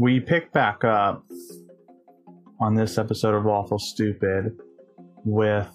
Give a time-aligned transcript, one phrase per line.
[0.00, 1.22] we pick back up
[2.58, 4.58] on this episode of Lawful Stupid
[5.26, 5.68] with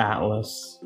[0.00, 0.80] Atlas,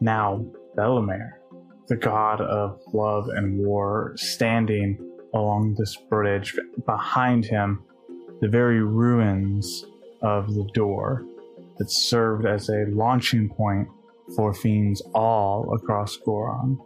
[0.00, 0.46] now
[0.78, 1.42] Bellamere,
[1.88, 4.98] the god of love and war, standing
[5.34, 6.54] along this bridge.
[6.86, 7.84] Behind him,
[8.40, 9.84] the very ruins
[10.22, 11.22] of the door
[11.76, 13.88] that served as a launching point
[14.34, 16.78] for fiends all across Goron.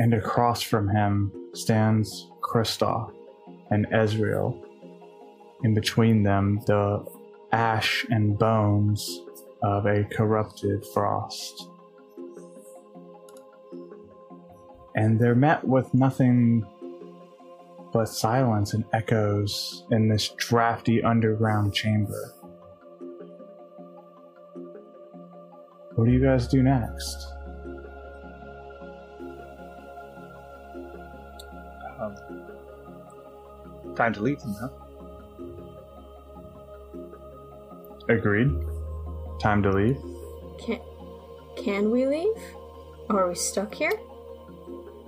[0.00, 3.12] And across from him stands Kristoff
[3.70, 4.64] and Ezreal.
[5.64, 7.04] In between them, the
[7.52, 9.20] ash and bones
[9.62, 11.68] of a corrupted frost.
[14.94, 16.66] And they're met with nothing
[17.92, 22.34] but silence and echoes in this drafty underground chamber.
[25.94, 27.37] What do you guys do next?
[33.98, 34.68] Time to leave them, huh?
[38.08, 38.50] Agreed.
[39.42, 39.98] Time to leave.
[40.58, 40.80] Can
[41.56, 42.36] can we leave?
[43.10, 43.92] Or are we stuck here?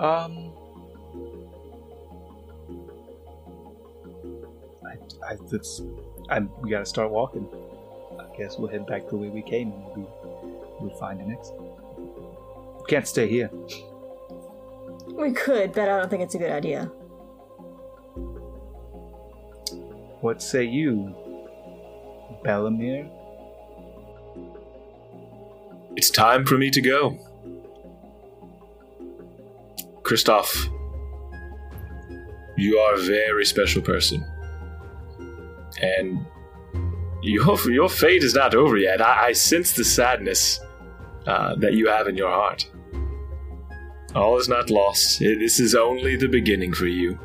[0.00, 0.52] Um,
[4.84, 4.94] I,
[5.28, 5.82] I, that's,
[6.28, 7.46] I, we gotta start walking.
[8.18, 9.72] I guess we'll head back the way we came.
[9.72, 10.08] and Maybe
[10.80, 11.54] we'll find an exit.
[12.88, 13.50] Can't stay here.
[15.14, 16.90] We could, but I don't think it's a good idea.
[20.20, 21.14] What say you,
[22.44, 23.08] Bellamere?
[25.96, 27.18] It's time for me to go.
[30.02, 30.68] Kristoff,
[32.56, 34.22] you are a very special person.
[35.80, 36.26] And
[37.22, 39.00] your, your fate is not over yet.
[39.00, 40.60] I, I sense the sadness
[41.26, 42.70] uh, that you have in your heart.
[44.14, 45.20] All is not lost.
[45.20, 47.18] This is only the beginning for you.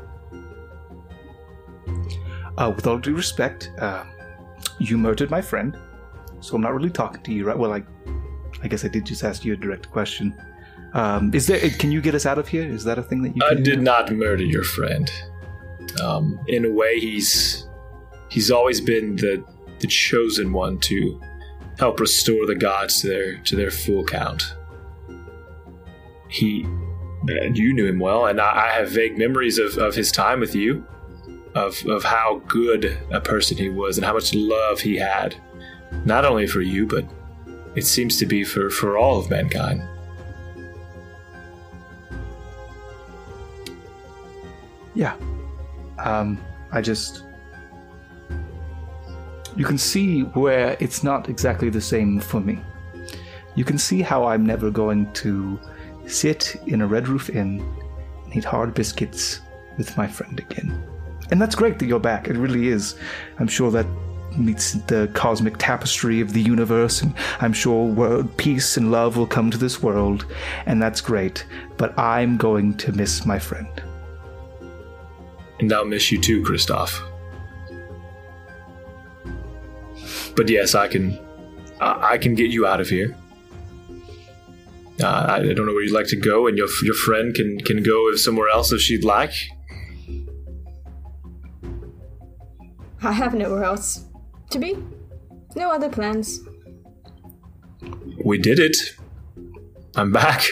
[2.58, 4.04] Uh, with all due respect, uh,
[4.80, 5.78] you murdered my friend,
[6.40, 7.58] so I'm not really talking to you, right?
[7.58, 7.84] Well, I,
[8.64, 10.36] I guess I did just ask you a direct question.
[10.94, 11.60] Um, is there?
[11.72, 12.64] Can you get us out of here?
[12.64, 13.42] Is that a thing that you?
[13.46, 13.76] I did do?
[13.82, 15.12] not murder your friend.
[16.02, 17.68] Um, in a way, he's
[18.30, 19.44] he's always been the
[19.80, 21.22] the chosen one to
[21.78, 24.56] help restore the gods to their to their full count.
[26.30, 26.64] He,
[27.28, 30.40] and you knew him well, and I, I have vague memories of, of his time
[30.40, 30.86] with you,
[31.56, 35.36] of of how good a person he was, and how much love he had,
[36.06, 37.06] not only for you, but
[37.76, 39.82] it seems to be for for all of mankind.
[44.94, 45.16] Yeah.
[45.98, 46.40] Um,
[46.72, 47.24] I just.
[49.58, 52.60] You can see where it's not exactly the same for me.
[53.56, 55.58] You can see how I'm never going to
[56.08, 57.62] sit in a Red Roof Inn
[58.26, 59.40] and eat hard biscuits
[59.78, 60.95] with my friend again.
[61.32, 62.28] And that's great that you're back.
[62.28, 62.96] It really is.
[63.40, 63.86] I'm sure that
[64.38, 69.28] meets the cosmic tapestry of the universe, and I'm sure world peace and love will
[69.28, 70.26] come to this world,
[70.66, 71.46] and that's great.
[71.78, 73.70] But I'm going to miss my friend.
[75.60, 77.02] And I'll miss you too, Kristoff.
[80.36, 81.18] But yes, I can,
[81.80, 83.16] I can get you out of here.
[85.02, 87.60] Uh, I I don't know where you'd like to go, and your your friend can
[87.60, 89.34] can go somewhere else if she'd like.
[93.06, 94.06] I have nowhere else
[94.50, 94.78] to be.
[95.56, 96.40] No other plans.
[98.24, 98.76] We did it.
[99.96, 100.44] I'm back,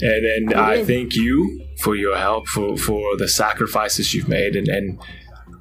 [0.00, 4.68] and and I thank you for your help, for for the sacrifices you've made, and
[4.68, 5.00] and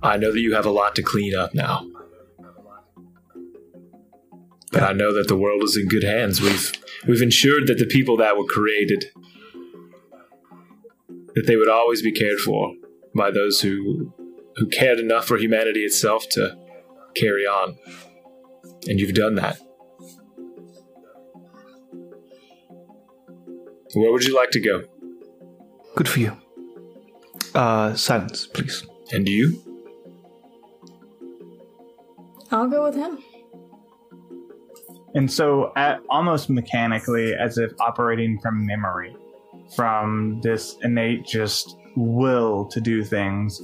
[0.03, 1.87] I know that you have a lot to clean up now.
[4.71, 6.41] But I know that the world is in good hands.
[6.41, 6.71] We've
[7.07, 9.05] we've ensured that the people that were created
[11.33, 12.73] that they would always be cared for
[13.15, 14.13] by those who
[14.59, 16.57] who cared enough for humanity itself to
[17.15, 17.77] carry on.
[18.87, 19.57] And you've done that.
[23.93, 24.83] Where would you like to go?
[25.95, 26.37] Good for you.
[27.55, 28.85] Uh, silence, please.
[29.11, 29.63] And you?
[32.51, 33.19] I'll go with him.
[35.15, 39.15] And so, at, almost mechanically, as if operating from memory,
[39.75, 43.59] from this innate just will to do things,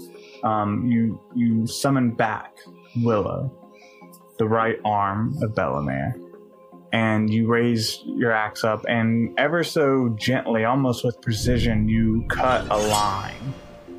[0.46, 2.56] um, you you summon back
[2.98, 3.52] Willow,
[4.38, 6.14] the right arm of Bellamere,
[6.94, 12.66] and you raise your axe up, and ever so gently, almost with precision, you cut
[12.70, 13.54] a line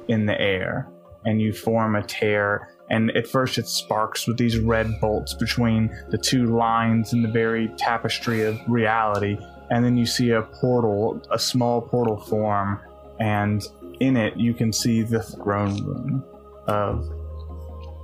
[0.09, 0.89] in the air,
[1.27, 5.91] and you form a tear and at first it sparks with these red bolts between
[6.11, 9.37] the two lines in the very tapestry of reality
[9.71, 12.81] and then you see a portal a small portal form
[13.19, 13.65] and
[14.01, 16.25] in it, you can see the throne room
[16.67, 17.09] of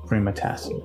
[0.06, 0.80] Prima Tassi.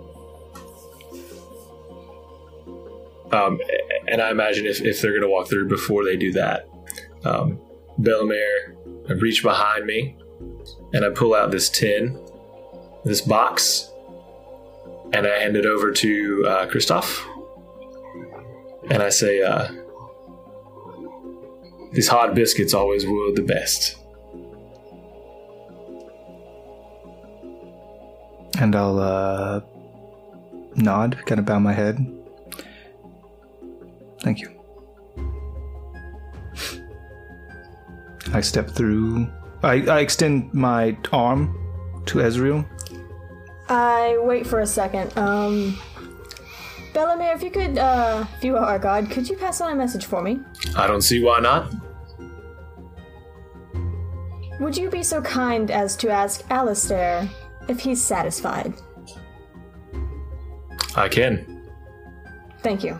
[3.33, 3.59] Um,
[4.07, 6.69] and I imagine if, if they're going to walk through before they do that,
[7.25, 7.59] um,
[7.99, 8.75] Bellamere,
[9.09, 10.15] I reach behind me
[10.93, 12.19] and I pull out this tin,
[13.03, 13.91] this box,
[15.13, 17.23] and I hand it over to uh, Kristoff.
[18.89, 19.67] And I say, uh,
[21.91, 23.97] These hard biscuits always were the best.
[28.59, 29.61] And I'll uh,
[30.75, 31.97] nod, kind of bow my head.
[34.21, 34.53] Thank you.
[38.33, 39.27] I step through.
[39.63, 41.55] I, I extend my arm
[42.07, 42.67] to Ezreal.
[43.69, 45.15] I wait for a second.
[45.17, 45.77] Um,
[46.93, 49.75] Bellamere, if you could, uh, if you are our god, could you pass on a
[49.75, 50.39] message for me?
[50.75, 51.71] I don't see why not.
[54.59, 57.29] Would you be so kind as to ask Alistair
[57.67, 58.73] if he's satisfied?
[60.95, 61.61] I can.
[62.61, 62.99] Thank you.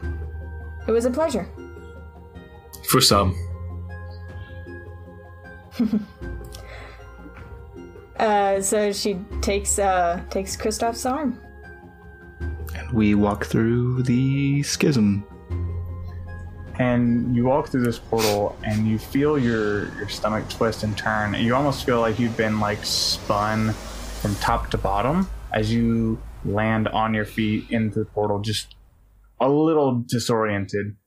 [0.87, 1.49] It was a pleasure.
[2.89, 3.35] For some.
[8.19, 11.39] Uh, so she takes uh takes Kristoff's arm.
[12.75, 15.23] And we walk through the schism.
[16.79, 21.33] and you walk through this portal and you feel your your stomach twist and turn
[21.35, 23.73] you almost feel like you've been like spun
[24.27, 28.75] from top to bottom as you land on your feet into the portal just
[29.39, 30.97] a little disoriented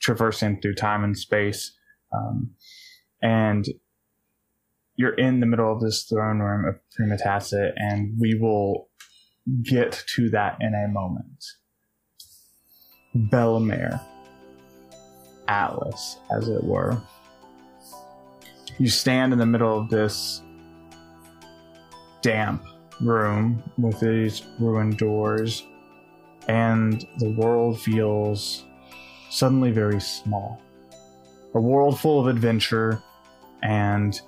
[0.00, 1.76] traversing through time and space
[2.14, 2.50] um,
[3.22, 3.66] and
[4.94, 8.90] you're in the middle of this throne room of Prima Tacit, and we will
[9.62, 11.42] get to that in a moment.
[13.14, 13.98] Bellamere.
[15.48, 17.00] Atlas, as it were.
[18.78, 20.42] You stand in the middle of this
[22.22, 22.64] damp
[23.00, 25.66] room with these ruined doors,
[26.48, 28.64] and the world feels
[29.30, 30.60] suddenly very small.
[31.54, 33.02] A world full of adventure
[33.62, 34.20] and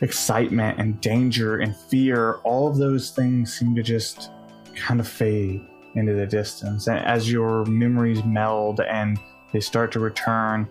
[0.00, 4.30] excitement and danger and fear, all of those things seem to just
[4.76, 6.86] kind of fade into the distance.
[6.86, 9.18] And as your memories meld and
[9.52, 10.68] they start to return,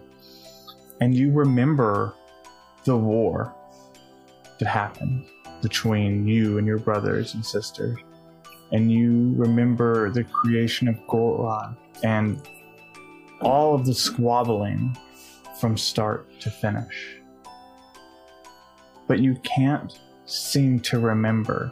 [1.00, 2.14] and you remember
[2.86, 3.54] the war
[4.60, 5.26] that happened
[5.64, 7.98] between you and your brothers and sisters,
[8.72, 12.40] and you remember the creation of Goron and
[13.42, 14.96] all of the squabbling
[15.60, 17.18] from start to finish.
[19.08, 21.72] But you can't seem to remember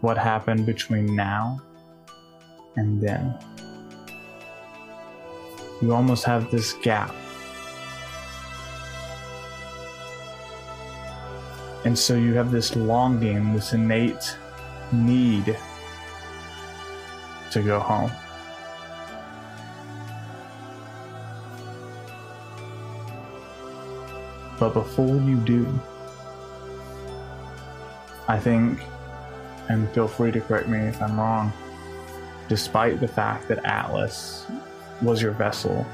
[0.00, 1.60] what happened between now
[2.76, 3.38] and then
[5.82, 7.14] you almost have this gap.
[11.86, 14.36] And so you have this longing, this innate
[14.90, 15.56] need
[17.52, 18.10] to go home.
[24.58, 25.64] But before you do,
[28.26, 28.80] I think,
[29.68, 31.52] and feel free to correct me if I'm wrong,
[32.48, 34.44] despite the fact that Atlas
[35.02, 35.86] was your vessel,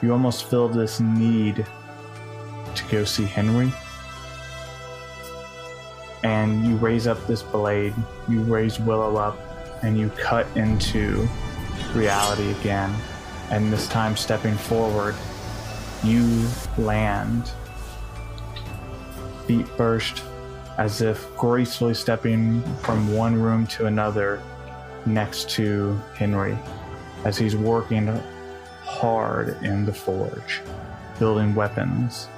[0.00, 1.66] you almost feel this need
[2.74, 3.70] to go see Henry.
[6.24, 7.94] And you raise up this blade,
[8.28, 9.38] you raise Willow up,
[9.82, 11.28] and you cut into
[11.94, 12.92] reality again.
[13.50, 15.14] And this time, stepping forward,
[16.02, 16.46] you
[16.78, 17.52] land
[19.46, 20.22] feet first,
[20.78, 24.42] as if gracefully stepping from one room to another
[25.06, 26.56] next to Henry
[27.24, 28.06] as he's working
[28.82, 30.60] hard in the forge,
[31.18, 32.28] building weapons.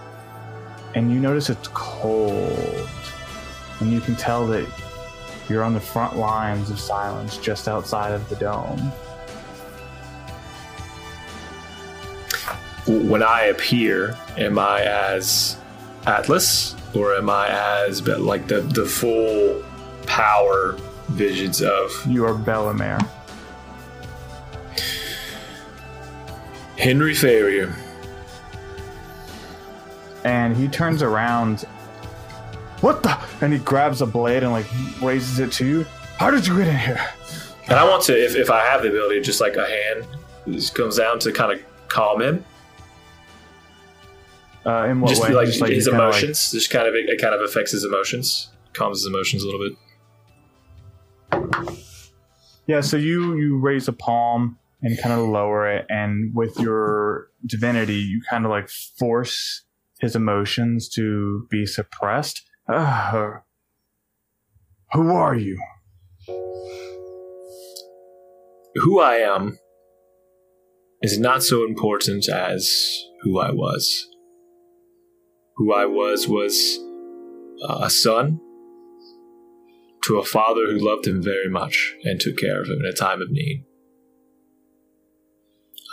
[0.94, 2.88] And you notice it's cold.
[3.80, 4.66] And you can tell that
[5.48, 8.80] you're on the front lines of silence just outside of the dome.
[12.86, 15.56] When I appear, am I as
[16.06, 19.62] Atlas or am I as be- like the the full
[20.06, 20.76] power
[21.08, 23.00] visions of You are Bellamere.
[26.78, 27.74] Henry Farrier?
[30.24, 31.64] And he turns around.
[32.80, 33.16] What the?
[33.40, 34.66] And he grabs a blade and like
[35.00, 35.84] raises it to you.
[36.18, 37.00] How did you get in here?
[37.68, 40.06] And I want to, if, if I have the ability, just like a hand,
[40.46, 42.44] this comes down to kind of calm him.
[44.64, 45.28] Uh, in what just way?
[45.28, 46.50] be like Just his you kinda, like- emotions.
[46.52, 49.76] just kind of it kind of affects his emotions, calms his emotions a little bit.
[52.66, 57.28] Yeah, so you you raise a palm and kind of lower it, and with your
[57.46, 59.62] divinity, you kind of like force
[60.00, 63.38] his emotions to be suppressed, Uh,
[64.92, 65.56] who are you?
[68.74, 69.58] Who I am
[71.00, 72.68] is not so important as
[73.22, 74.08] who I was.
[75.56, 76.78] Who I was was
[77.68, 78.40] uh, a son
[80.04, 82.92] to a father who loved him very much and took care of him in a
[82.92, 83.64] time of need.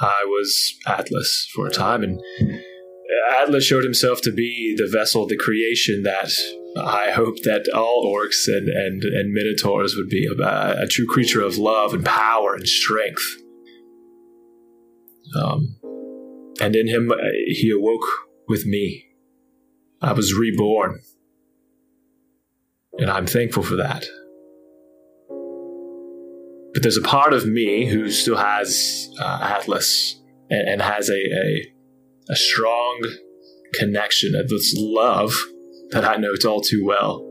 [0.02, 2.20] I was Atlas for a time, and
[3.32, 6.30] Atlas showed himself to be the vessel, the creation that
[6.76, 11.42] I hoped that all orcs and, and, and minotaurs would be a, a true creature
[11.42, 13.24] of love and power and strength.
[15.40, 15.78] Um,
[16.60, 17.16] and in him, uh,
[17.48, 18.06] he awoke
[18.48, 19.06] with me.
[20.02, 21.00] I was reborn.
[22.98, 24.06] And I'm thankful for that.
[26.74, 31.14] But there's a part of me who still has uh, Atlas and, and has a,
[31.14, 31.72] a,
[32.30, 33.02] a strong
[33.74, 35.34] connection this love
[35.94, 37.26] that I know it all too well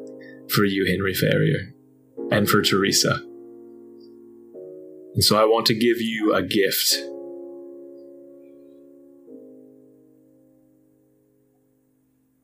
[0.48, 1.74] for you, Henry Ferrier,
[2.30, 3.20] and for Teresa.
[5.14, 6.94] And so I want to give you a gift.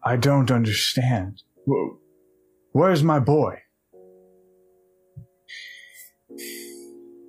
[0.05, 1.43] I don't understand.
[2.73, 3.63] Where's my boy?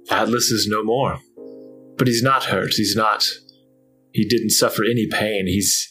[0.10, 1.20] Atlas is no more.
[1.98, 2.74] But he's not hurt.
[2.74, 3.26] He's not.
[4.14, 5.46] He didn't suffer any pain.
[5.48, 5.90] He's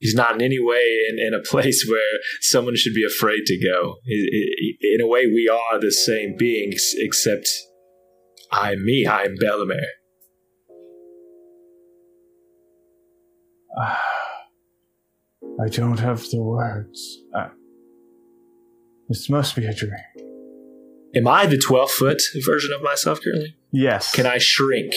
[0.00, 3.58] he's not in any way in, in a place where someone should be afraid to
[3.62, 3.96] go.
[4.06, 7.48] In a way, we are the same beings, except
[8.50, 9.06] I'm me.
[9.06, 9.86] I'm Bellamere.
[15.62, 17.18] I don't have the words.
[17.34, 17.48] Uh,
[19.08, 19.92] this must be a dream.
[21.14, 23.56] Am I the 12 foot version of myself currently?
[23.72, 24.12] Yes.
[24.12, 24.92] Can I shrink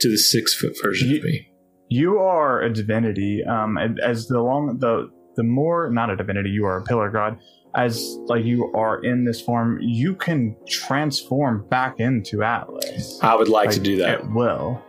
[0.00, 1.49] to the six foot version you, of me?
[1.92, 3.42] You are a divinity.
[3.44, 7.38] Um, as the long the the more not a divinity, you are a pillar god.
[7.74, 13.18] As like you are in this form, you can transform back into Atlas.
[13.22, 14.20] I would like, like to do that.
[14.20, 14.80] At will.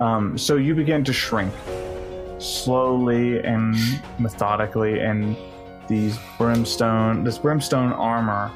[0.00, 1.52] Um, so you begin to shrink
[2.38, 3.74] slowly and
[4.18, 5.36] methodically, and
[5.86, 8.50] these brimstone, this brimstone armor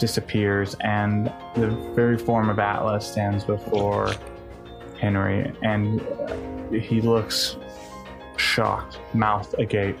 [0.00, 4.12] disappears, and the very form of Atlas stands before
[4.98, 6.00] Henry, and
[6.74, 7.56] he looks
[8.36, 9.98] shocked, mouth agape.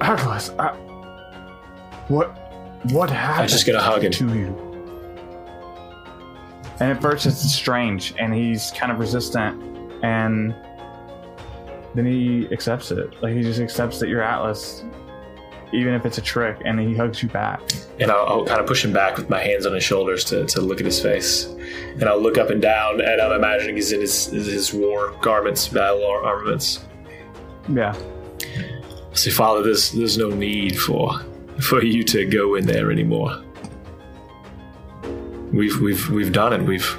[0.00, 0.74] Atlas, I,
[2.08, 2.28] what,
[2.90, 3.42] what happened?
[3.42, 4.72] I'm just gonna hug him to you.
[6.80, 9.62] And at first, it's strange, and he's kind of resistant,
[10.02, 10.54] and
[11.94, 13.22] then he accepts it.
[13.22, 14.82] Like he just accepts that you're Atlas,
[15.72, 17.60] even if it's a trick, and he hugs you back.
[18.00, 20.44] And I'll, I'll, kind of push him back with my hands on his shoulders to,
[20.46, 21.46] to look at his face.
[21.92, 25.68] And I'll look up and down, and I'm imagining he's in his, his war garments,
[25.68, 26.84] battle armaments.
[27.68, 27.94] Yeah.
[29.12, 31.20] Say, Father, there's there's no need for
[31.60, 33.42] for you to go in there anymore.
[35.52, 36.62] We've we've we've done it.
[36.62, 36.98] We've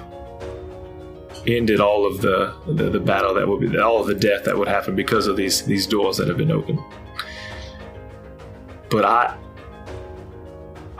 [1.48, 4.58] ended all of the, the, the battle that would be all of the death that
[4.58, 6.80] would happen because of these these doors that have been opened.
[8.94, 9.36] But I,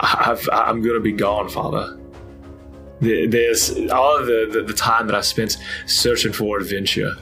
[0.00, 1.96] I've, I'm going to be gone, Father.
[2.98, 7.12] There's all of the, the, the time that I spent searching for adventure,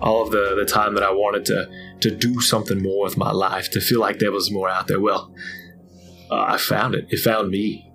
[0.00, 1.68] all of the, the time that I wanted to
[2.02, 5.00] to do something more with my life, to feel like there was more out there.
[5.00, 5.34] Well,
[6.30, 7.06] uh, I found it.
[7.10, 7.90] It found me.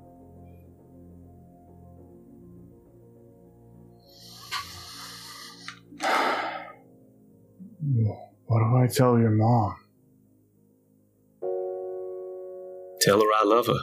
[8.47, 9.77] What do I tell your mom?
[13.01, 13.73] Tell her I love her.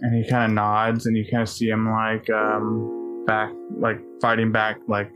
[0.00, 3.98] And he kind of nods, and you kind of see him like um, back, like
[4.20, 5.10] fighting back, like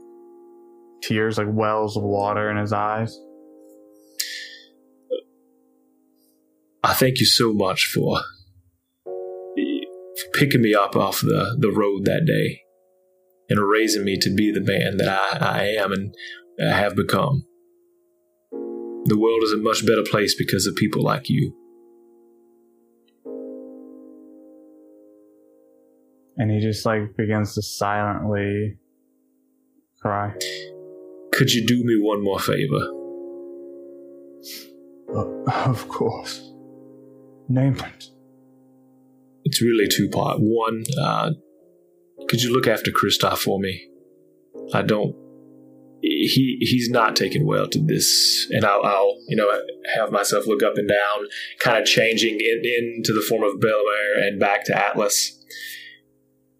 [1.02, 3.18] tears, like wells of water in his eyes.
[6.84, 8.20] I thank you so much for,
[10.32, 12.60] picking me up off the, the road that day
[13.48, 16.14] and raising me to be the man that I, I am and
[16.60, 17.45] I have become.
[19.06, 21.54] The world is a much better place because of people like you.
[26.36, 28.78] And he just like begins to silently
[30.02, 30.32] cry.
[31.32, 32.80] Could you do me one more favor?
[35.14, 36.52] Uh, of course.
[37.48, 38.06] Name it.
[39.44, 40.38] It's really two part.
[40.40, 41.30] One, uh,
[42.28, 43.88] could you look after Kristoff for me?
[44.74, 45.14] I don't.
[46.08, 49.50] He he's not taking well to this, and I'll, I'll you know
[49.96, 51.26] have myself look up and down,
[51.58, 55.32] kind of changing in, into the form of Bellamere and back to Atlas.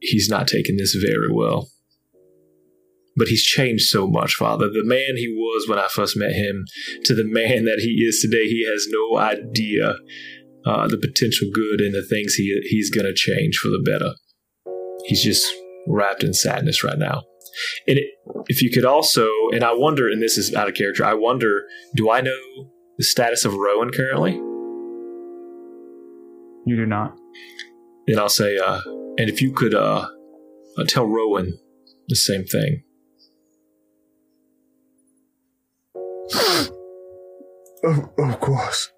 [0.00, 1.68] He's not taking this very well.
[3.16, 4.68] but he's changed so much, Father.
[4.68, 6.64] The man he was when I first met him
[7.04, 9.96] to the man that he is today, he has no idea
[10.66, 14.12] uh, the potential good and the things he he's to change for the better.
[15.06, 15.46] He's just
[15.86, 17.22] wrapped in sadness right now.
[17.86, 18.06] And it,
[18.48, 21.62] if you could also, and I wonder, and this is out of character, I wonder,
[21.94, 24.34] do I know the status of Rowan currently?
[26.66, 27.16] You do not.
[28.08, 28.80] And I'll say, uh,
[29.18, 30.06] and if you could uh,
[30.78, 31.58] uh, tell Rowan
[32.08, 32.82] the same thing.
[37.84, 38.90] Of, of course.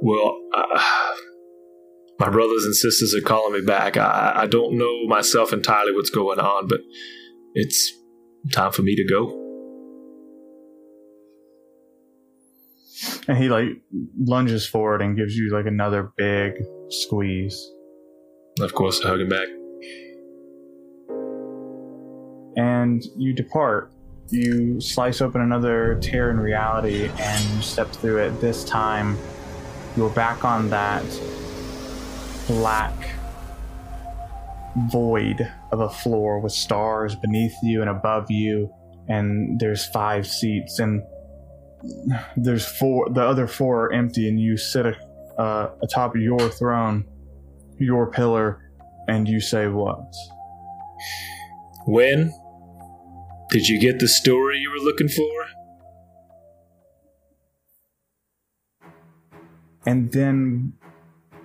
[0.00, 1.07] Well, uh,
[2.18, 3.96] my brothers and sisters are calling me back.
[3.96, 6.80] I, I don't know myself entirely what's going on, but
[7.54, 7.92] it's
[8.52, 9.44] time for me to go.
[13.28, 13.68] And he like
[14.18, 16.54] lunges forward and gives you like another big
[16.90, 17.70] squeeze.
[18.60, 19.48] Of course, I hug him back.
[22.56, 23.92] And you depart.
[24.30, 28.40] You slice open another tear in reality and you step through it.
[28.40, 29.16] This time,
[29.96, 31.04] you're back on that
[32.48, 32.92] black
[34.90, 38.72] void of a floor with stars beneath you and above you.
[39.08, 41.02] And there's five seats, and
[42.36, 43.08] there's four.
[43.10, 44.96] The other four are empty, and you sit
[45.38, 47.06] uh, atop your throne,
[47.78, 48.70] your pillar,
[49.06, 50.12] and you say what?
[51.86, 52.32] When
[53.50, 55.32] did you get the story you were looking for?
[59.86, 60.74] And then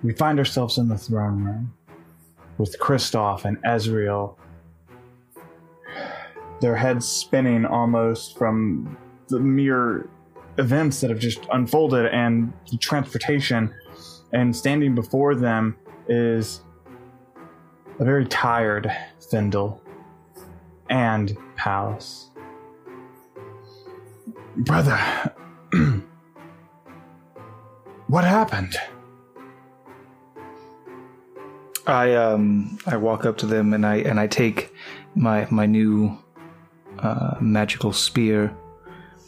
[0.04, 1.72] we find ourselves in the throne room
[2.58, 4.36] with Kristoff and Ezreal,
[6.60, 10.08] their heads spinning almost from the mere
[10.58, 13.74] events that have just unfolded and the transportation.
[14.32, 16.60] And standing before them is
[17.98, 18.94] a very tired
[19.30, 19.80] Findle
[20.90, 22.28] and Palace.
[24.56, 25.34] Brother,
[28.06, 28.76] what happened?
[31.86, 34.72] I um I walk up to them and I and I take
[35.14, 36.18] my my new
[36.98, 38.56] uh, magical spear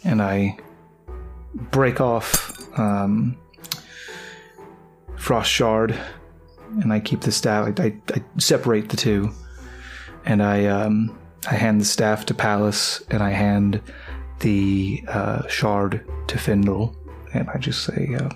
[0.05, 0.57] and I
[1.55, 3.37] break off um,
[5.16, 5.99] frost shard
[6.81, 7.79] and I keep the staff.
[7.79, 9.31] I, I, separate the two
[10.25, 13.81] and I um I hand the staff to Palace and I hand
[14.40, 16.97] the uh, shard to Findle
[17.35, 18.31] and I just say um,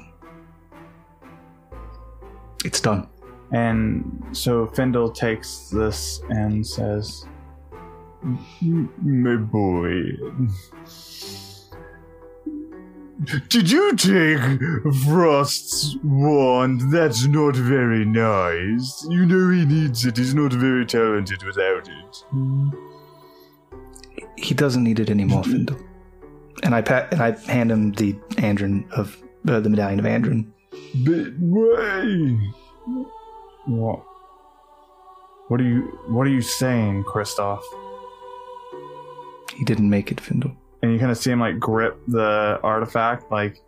[2.65, 3.09] it's done.
[3.53, 7.27] And so Findle takes this and says,
[8.23, 10.03] My boy.
[13.51, 14.41] Did you take
[15.05, 16.91] Frost's wand?
[16.91, 19.07] That's not very nice.
[19.11, 20.17] You know he needs it.
[20.17, 22.25] He's not very talented without it.
[24.37, 25.77] He doesn't need it anymore, Findle.
[26.63, 30.51] And I pa- and I hand him the Andron of uh, the medallion of Andron.
[31.05, 32.39] But why?
[33.71, 34.03] What?
[35.47, 37.63] What are you what are you saying, Kristoff?
[39.55, 40.57] He didn't make it, Findle.
[40.83, 43.63] And you kind of see him like grip the artifact, like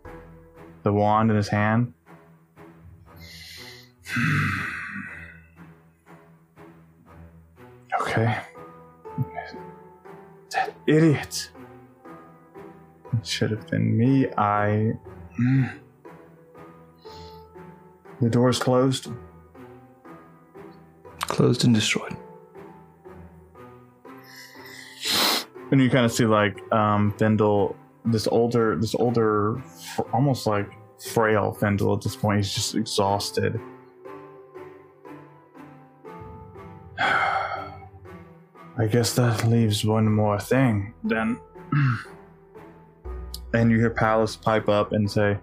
[0.83, 1.93] the wand in his hand.
[8.01, 8.39] okay.
[10.51, 11.49] That idiot.
[13.13, 14.27] It should have been me.
[14.37, 14.97] I.
[18.21, 19.07] The door's closed.
[21.27, 22.15] Closed and destroyed.
[25.73, 29.59] and you kind of see like um Fendel, this older, this older,
[30.13, 32.37] almost like frail Fendel at this point.
[32.37, 33.59] He's just exhausted.
[36.99, 41.39] I guess that leaves one more thing then.
[43.53, 45.39] and you hear Palace pipe up and say,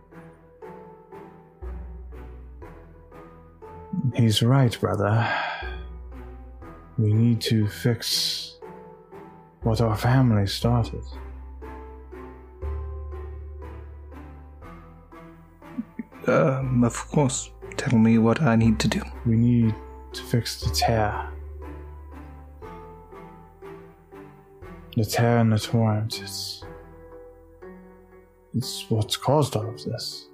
[4.14, 5.28] He's right, brother.
[7.00, 8.58] We need to fix
[9.62, 11.02] what our family started.
[16.26, 17.52] Um, of course.
[17.78, 19.00] Tell me what I need to do.
[19.24, 19.74] We need
[20.12, 21.26] to fix the tear.
[24.94, 26.20] The tear in the torrent.
[26.20, 26.62] It's,
[28.54, 30.26] it's what's caused all of this.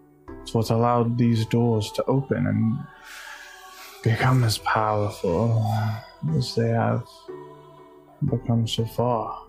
[0.43, 2.79] It's what allowed these doors to open and
[4.03, 5.65] become as powerful
[6.37, 7.09] as they have
[8.29, 9.43] become so far.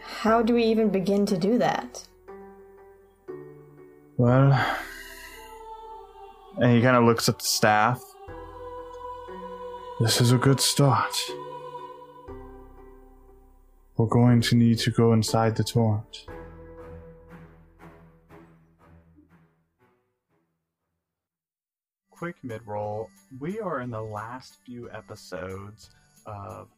[0.00, 2.06] How do we even begin to do that?
[4.16, 4.52] Well,
[6.56, 8.02] and he kind of looks at the staff.
[10.00, 11.16] This is a good start.
[13.96, 16.26] We're going to need to go inside the torrent.
[22.18, 23.10] Quick mid roll.
[23.38, 25.90] We are in the last few episodes
[26.24, 26.68] of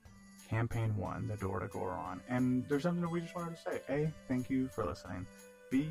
[0.51, 2.21] Campaign 1, The Door to Goron.
[2.29, 3.81] And there's something that we just wanted to say.
[3.89, 5.29] A, thank you for listening.
[5.71, 5.91] B,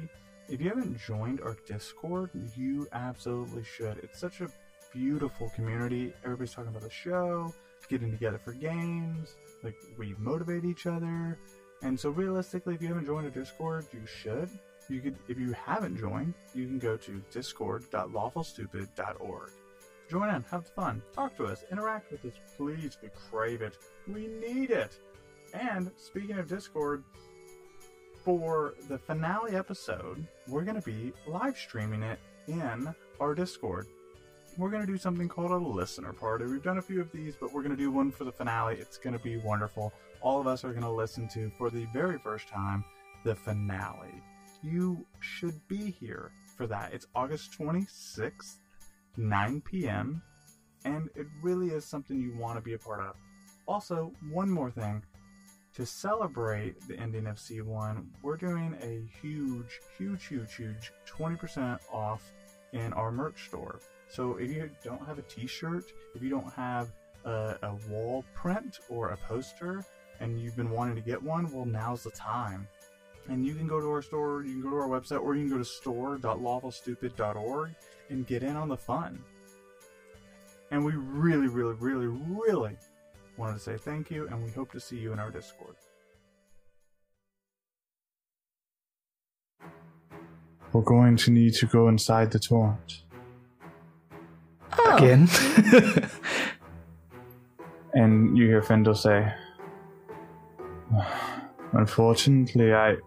[0.49, 3.99] if you haven't joined our Discord, you absolutely should.
[3.99, 4.49] It's such a
[4.93, 6.13] beautiful community.
[6.25, 7.53] Everybody's talking about the show,
[7.87, 9.37] getting together for games.
[9.63, 11.39] Like, we motivate each other.
[11.83, 14.49] And so, realistically, if you haven't joined our Discord, you should.
[14.89, 19.51] You could, if you haven't joined, you can go to discord.lawfulstupid.org.
[20.09, 22.97] Join in, have fun, talk to us, interact with us, please.
[23.01, 23.77] We crave it.
[24.07, 24.97] We need it.
[25.53, 27.03] And speaking of Discord,
[28.23, 33.87] for the finale episode, we're going to be live streaming it in our Discord.
[34.57, 36.45] We're going to do something called a listener party.
[36.45, 38.75] We've done a few of these, but we're going to do one for the finale.
[38.75, 39.93] It's going to be wonderful.
[40.21, 42.83] All of us are going to listen to, for the very first time,
[43.23, 44.21] the finale.
[44.63, 46.93] You should be here for that.
[46.93, 48.57] It's August 26th,
[49.15, 50.21] 9 p.m.,
[50.85, 53.15] and it really is something you want to be a part of.
[53.67, 55.03] Also, one more thing.
[55.75, 62.31] To celebrate the ending of C1, we're doing a huge, huge, huge, huge 20% off
[62.73, 63.79] in our merch store.
[64.09, 66.91] So if you don't have a t-shirt, if you don't have
[67.25, 69.85] a, a wall print or a poster,
[70.19, 72.67] and you've been wanting to get one, well, now's the time.
[73.29, 75.41] And you can go to our store, you can go to our website, or you
[75.41, 77.75] can go to store.lawfulstupid.org
[78.09, 79.21] and get in on the fun.
[80.71, 82.77] And we really, really, really, really
[83.37, 85.75] wanted to say thank you, and we hope to see you in our Discord.
[90.73, 93.03] We're going to need to go inside the torrent.
[94.77, 95.27] Oh, Again?
[97.97, 99.33] And you hear Fendel say,
[101.71, 102.97] Unfortunately, I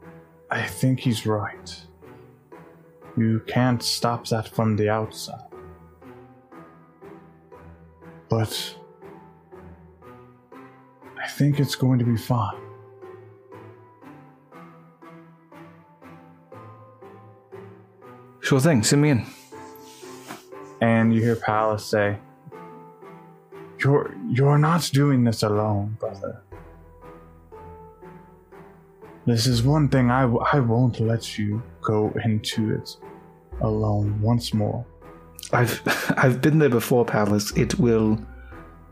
[0.50, 1.86] I think he's right.
[3.16, 5.40] You can't stop that from the outside.
[8.28, 8.76] But
[11.22, 12.60] I think it's going to be fine.
[18.50, 19.24] sure thing, send me in.
[20.80, 22.18] And you hear Palace say,
[23.78, 26.42] You're you're not doing this alone, brother.
[29.26, 32.96] This is one thing I, w- I won't let you go into it
[33.61, 34.85] alone once more.
[35.52, 35.80] I've
[36.16, 37.52] I've been there before, Palace.
[37.56, 38.18] It will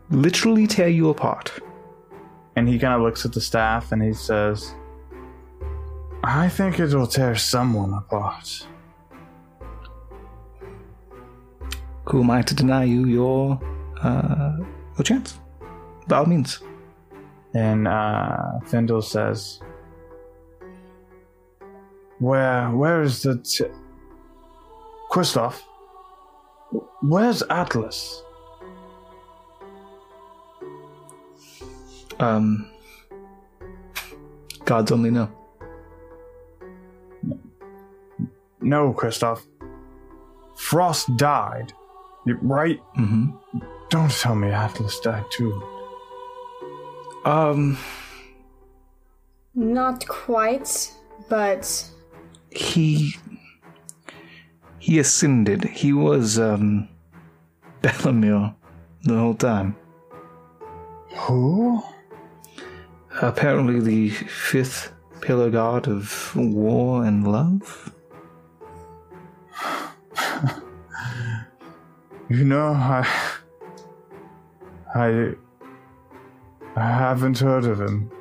[0.09, 1.51] literally tear you apart.
[2.55, 4.73] And he kind of looks at the staff and he says,
[6.23, 8.67] I think it'll tear someone apart.
[12.05, 13.59] Who am I to deny you your
[14.01, 14.57] uh,
[14.97, 15.39] your chance?
[16.07, 16.59] By all means.
[17.53, 19.59] And uh, Fendel says,
[22.19, 23.37] Where, where is the.
[23.37, 23.65] T-
[25.11, 25.61] Kristoff?
[27.01, 28.21] Where's Atlas?
[32.19, 32.69] Um,
[34.65, 35.29] gods only know.
[38.61, 39.41] No, Kristoff.
[40.55, 41.71] Frost died.
[42.25, 42.79] You- Right?
[42.95, 43.31] hmm
[43.89, 45.63] Don't tell me Atlas died too.
[47.25, 47.77] Um,
[49.55, 50.91] not quite,
[51.29, 51.89] but
[52.51, 53.15] he
[54.79, 55.63] he ascended.
[55.65, 56.87] He was um
[57.81, 58.55] Bellamir
[59.03, 59.75] the whole time.
[61.15, 61.83] Who?
[63.21, 67.93] Apparently, the fifth pillar god of war and love.
[72.29, 73.07] You know, I.
[74.93, 75.33] I.
[76.75, 78.11] I haven't heard of him.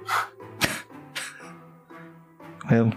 [2.70, 2.92] Well,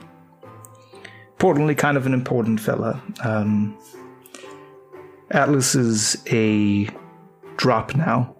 [1.41, 3.01] importantly, kind of an important fella.
[3.23, 3.75] Um,
[5.31, 6.87] Atlas is a
[7.57, 8.35] drop now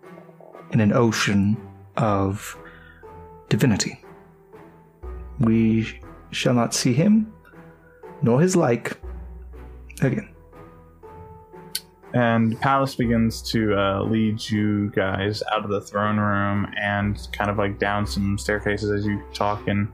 [0.70, 1.58] in an ocean
[1.98, 2.56] of
[3.50, 4.00] divinity.
[5.40, 7.34] We shall not see him,
[8.22, 8.96] nor his like,
[10.04, 10.30] again.
[12.14, 17.50] And Palace begins to uh, lead you guys out of the throne room and kind
[17.50, 19.68] of like down some staircases as you talk.
[19.68, 19.92] And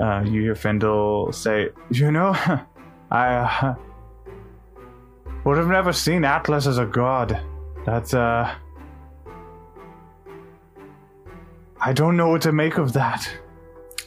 [0.00, 2.34] uh, you hear Fendel say, You know,
[3.10, 3.74] I uh,
[5.44, 7.40] would have never seen Atlas as a god.
[7.84, 8.54] That's, uh.
[11.80, 13.28] I don't know what to make of that.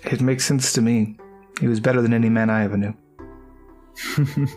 [0.03, 1.17] It makes sense to me.
[1.59, 2.93] He was better than any man I ever knew.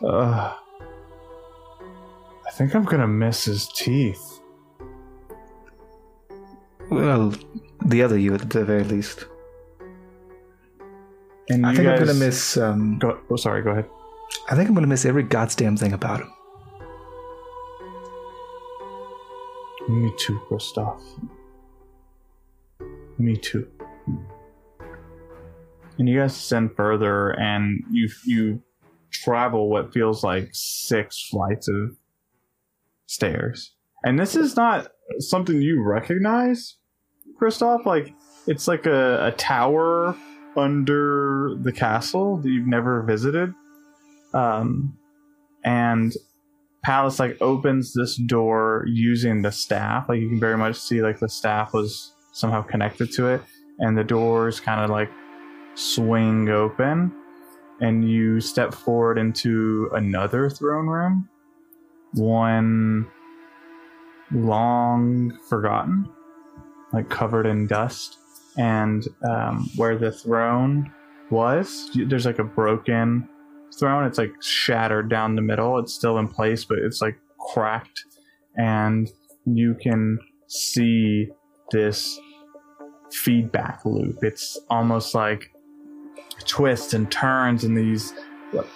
[0.00, 0.54] Uh,
[2.46, 4.40] I think I'm gonna miss his teeth.
[6.88, 7.34] Well, Well,
[7.84, 9.26] the other you at the very least.
[11.50, 12.56] And I think I'm gonna miss.
[12.56, 13.62] Um, Go, oh, sorry.
[13.62, 13.88] Go ahead.
[14.50, 16.32] I think I'm gonna miss every goddamn thing about him.
[19.88, 21.00] Me too, Gustav.
[23.18, 23.66] Me too.
[25.98, 28.62] And you guys ascend further, and you you
[29.10, 31.96] travel what feels like six flights of
[33.06, 33.74] stairs.
[34.04, 36.76] And this is not something you recognize,
[37.40, 37.86] Kristoff.
[37.86, 38.14] Like
[38.46, 40.14] it's like a, a tower
[40.58, 43.54] under the castle that you've never visited.
[44.34, 44.98] Um,
[45.64, 46.12] and
[46.82, 50.08] Palace like opens this door using the staff.
[50.08, 53.42] Like you can very much see like the staff was somehow connected to it,
[53.78, 55.10] and the doors kind of like
[55.74, 57.12] swing open,
[57.80, 61.28] and you step forward into another throne room,
[62.14, 63.06] one
[64.30, 66.08] long forgotten,
[66.92, 68.18] like covered in dust,
[68.58, 70.92] and um, where the throne
[71.30, 73.28] was, there's like a broken
[73.78, 74.04] throne.
[74.04, 75.78] It's like shattered down the middle.
[75.78, 77.18] It's still in place, but it's like
[77.52, 78.04] cracked,
[78.56, 79.08] and
[79.46, 80.18] you can
[80.48, 81.28] see
[81.70, 82.18] this
[83.12, 84.22] feedback loop.
[84.22, 85.50] It's almost like
[86.46, 88.12] twists and turns and these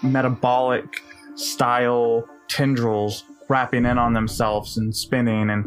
[0.03, 1.03] metabolic
[1.35, 5.64] style tendrils wrapping in on themselves and spinning and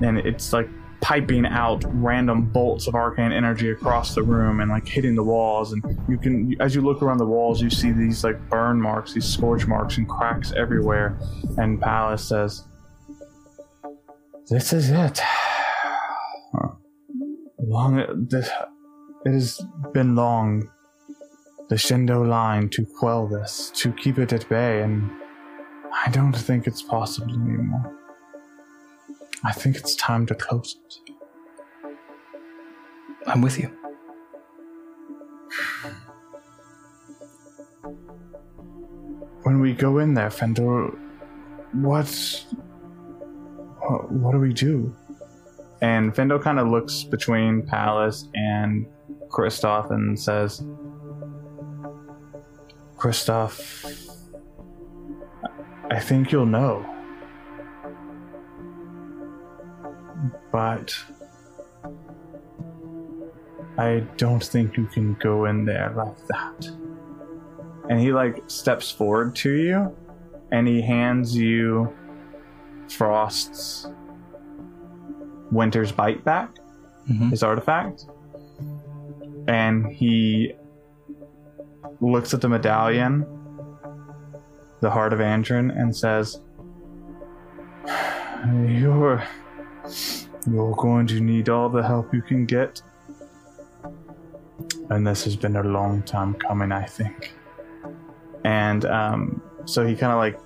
[0.00, 0.68] and it's like
[1.02, 5.72] piping out random bolts of arcane energy across the room and like hitting the walls.
[5.72, 9.12] And you can as you look around the walls you see these like burn marks
[9.12, 11.18] these scorch marks and cracks everywhere.
[11.58, 12.64] And palace says
[14.48, 15.20] this is it.
[17.58, 18.48] Long this,
[19.24, 19.60] it has
[19.92, 20.70] been long.
[21.68, 25.10] The shindo line to quell this to keep it at bay and
[26.04, 28.01] i don't think it's possible anymore
[29.44, 31.14] i think it's time to close it
[33.24, 33.70] I'm with you.
[39.42, 40.86] when we go in there, Fendor,
[41.72, 42.44] what,
[43.80, 44.94] what, what do we do?
[45.80, 48.86] And Fendo kind of looks between Palace and
[49.28, 50.62] Kristoff and says,
[52.96, 54.18] Kristoff,
[55.90, 56.86] I think you'll know.
[60.52, 60.94] But
[63.78, 66.68] I don't think you can go in there like that
[67.88, 69.96] and he like steps forward to you
[70.52, 71.92] and he hands you
[72.88, 73.88] frost's
[75.50, 76.50] winter's bite back
[77.10, 77.30] Mhm.
[77.30, 78.04] his artifact
[79.48, 80.52] and he
[82.00, 83.26] looks at the medallion
[84.80, 86.40] the heart of andrin and says
[88.68, 89.22] you're
[90.50, 92.82] you're going to need all the help you can get.
[94.90, 97.32] And this has been a long time coming i think.
[98.44, 100.38] And um, so he kind of like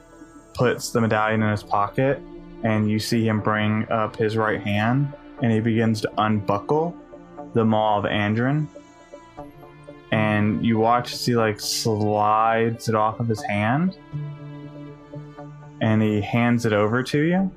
[0.54, 2.20] puts the medallion in his pocket
[2.62, 6.96] and you see him bring up his right hand and he begins to unbuckle
[7.52, 8.66] the maw of andrin
[10.12, 13.98] and you watch as he like slides it off of his hand
[15.80, 17.50] and he hands it over to you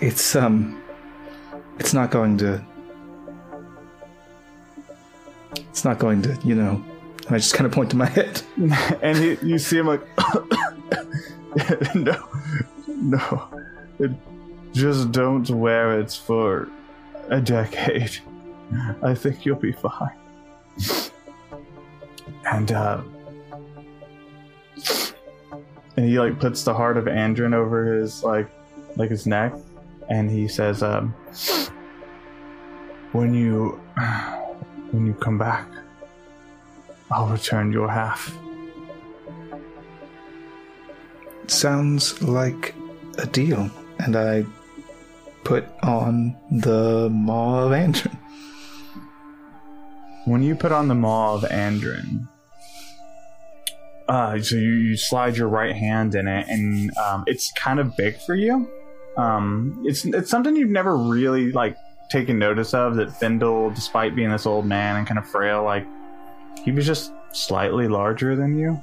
[0.00, 0.82] It's um,
[1.78, 2.64] it's not going to.
[5.56, 6.84] It's not going to, you know.
[7.28, 8.42] I just kind of point to my head.
[9.02, 10.02] and he, you see him like
[11.94, 12.28] no
[12.88, 13.48] no
[13.98, 14.10] it,
[14.72, 16.68] just don't wear it for
[17.28, 18.18] a decade
[19.02, 20.10] i think you'll be fine
[22.52, 23.00] and uh
[25.96, 28.48] and he like puts the heart of andrin over his like
[28.96, 29.52] like his neck
[30.10, 31.14] and he says um
[33.12, 33.80] when you
[34.90, 35.66] when you come back
[37.10, 38.36] i'll return your half
[41.50, 42.76] Sounds like
[43.18, 43.68] a deal.
[43.98, 44.46] And I
[45.42, 48.16] put on the Maw of Andrin.
[50.26, 52.28] When you put on the Maw of Andrin,
[54.08, 57.96] uh, so you, you slide your right hand in it, and um, it's kind of
[57.96, 58.70] big for you.
[59.20, 61.76] Um, it's it's something you've never really like
[62.10, 62.96] taken notice of.
[62.96, 65.86] That Findle, despite being this old man and kind of frail, like
[66.64, 68.80] he was just slightly larger than you.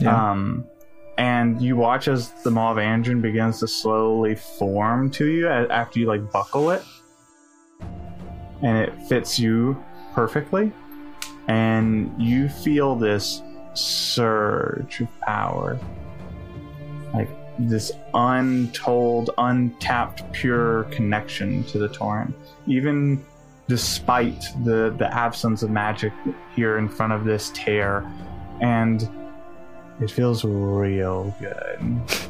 [0.00, 0.30] Yeah.
[0.30, 0.66] Um,
[1.16, 5.98] and you watch as the Maw of Andrin begins to slowly form to you after
[5.98, 6.82] you like buckle it,
[8.62, 9.82] and it fits you
[10.14, 10.70] perfectly,
[11.48, 13.42] and you feel this
[13.74, 15.78] surge of power,
[17.14, 22.34] like this untold, untapped, pure connection to the Torrent.
[22.66, 23.24] Even
[23.68, 26.12] despite the, the absence of magic
[26.56, 28.10] here in front of this tear.
[28.60, 29.08] And
[30.00, 32.00] it feels real good.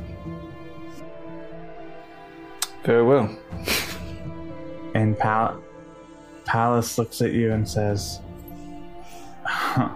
[2.85, 3.29] Very well.
[4.95, 5.63] And Pal-
[6.45, 8.21] Palace looks at you and says,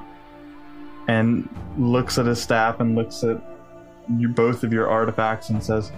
[1.09, 3.43] and looks at his staff and looks at
[4.09, 5.93] you both of your artifacts and says,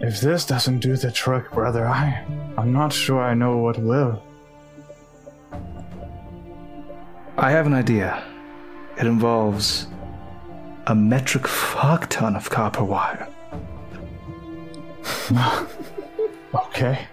[0.00, 2.24] "If this doesn't do the trick, brother, I
[2.56, 4.22] I'm not sure I know what will."
[7.36, 8.22] I have an idea.
[8.98, 9.86] It involves
[10.86, 13.28] a metric fuck ton of copper wire.
[16.52, 17.06] Okay.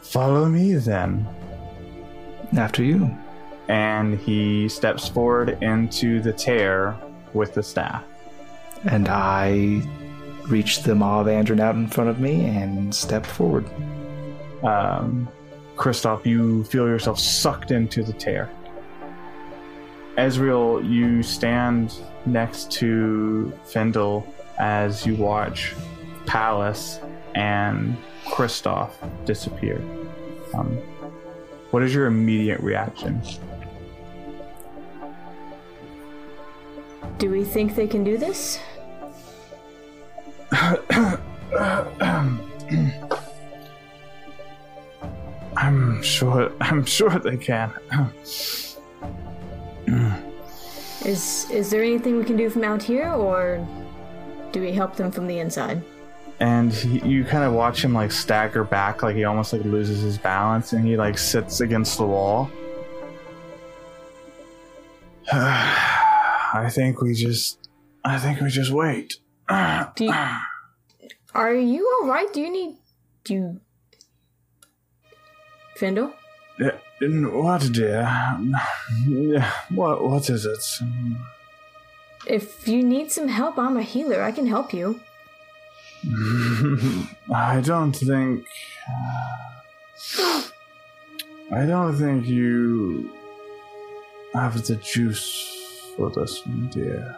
[0.00, 1.26] Follow me then.
[2.56, 3.16] After you.
[3.70, 6.96] And he steps forward into the tear
[7.32, 8.04] with the staff.
[8.90, 9.82] And I
[10.48, 13.64] reach the Maw of Andron out in front of me and step forward.
[14.64, 15.28] um,
[15.76, 18.50] Kristoff, you feel yourself sucked into the tear.
[20.18, 21.94] Ezreal, you stand
[22.26, 24.26] next to Fendel
[24.58, 25.74] as you watch
[26.26, 27.00] Palace
[27.34, 28.90] and Kristoff
[29.24, 29.80] disappear.
[30.54, 30.76] Um,
[31.70, 33.22] what is your immediate reaction?
[37.20, 38.58] Do we think they can do this?
[45.56, 46.50] I'm sure.
[46.62, 47.70] I'm sure they can.
[51.04, 53.66] Is is there anything we can do from out here, or
[54.52, 55.82] do we help them from the inside?
[56.42, 60.00] and he, you kind of watch him like stagger back like he almost like loses
[60.00, 62.50] his balance and he like sits against the wall
[66.54, 67.68] i think we just
[68.04, 69.14] i think we just wait
[69.96, 70.14] Do you,
[71.34, 72.32] are you all right?
[72.32, 72.76] Do you need
[73.24, 73.60] do you
[75.76, 76.12] Findle?
[76.58, 78.06] Yeah, what dear
[79.70, 80.64] what what is it
[82.26, 84.22] If you need some help, I'm a healer.
[84.22, 85.00] I can help you.
[87.34, 88.46] i don't think
[91.52, 93.10] i don't think you
[94.32, 95.59] have the juice
[96.00, 97.14] for this one dear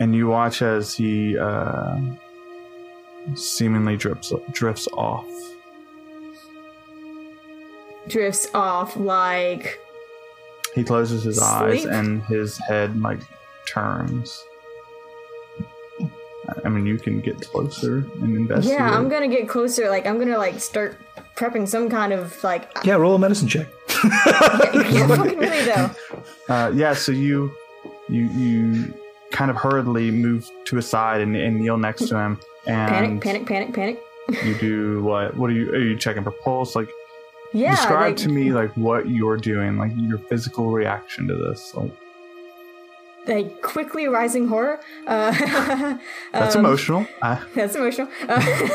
[0.00, 1.98] and you watch as he uh,
[3.34, 5.26] seemingly drips drifts off.
[8.08, 9.80] Drifts off like
[10.74, 13.20] He closes his eyes and his head like
[13.66, 14.44] turns.
[16.64, 18.78] I mean, you can get closer and investigate.
[18.78, 19.88] Yeah, I'm gonna get closer.
[19.88, 20.98] Like I'm gonna like start
[21.36, 23.68] prepping some kind of like Yeah, roll a medicine check.
[24.04, 25.90] Yeah, fucking.
[26.48, 27.50] Uh, yeah, so you
[28.08, 28.94] you you
[29.32, 33.20] kind of hurriedly move to a side and, and kneel next to him, and Panic,
[33.22, 33.98] panic, panic, panic.
[34.44, 35.34] you do what?
[35.36, 35.70] What are you?
[35.72, 36.76] Are you checking for pulse?
[36.76, 36.88] Like,
[37.54, 37.70] Yeah.
[37.70, 41.74] describe like, to me like what you're doing, like your physical reaction to this.
[41.74, 41.92] Like,
[43.26, 44.80] like quickly rising horror.
[45.06, 45.96] Uh,
[46.32, 47.06] that's um, emotional.
[47.54, 48.08] That's emotional.
[48.28, 48.68] Uh,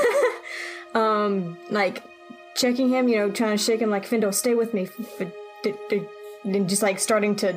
[0.96, 2.02] um, like
[2.60, 5.32] checking him, you know, trying to shake him, like Findo, stay with me, f- f-
[5.64, 6.06] d- d-
[6.44, 7.54] and just like starting to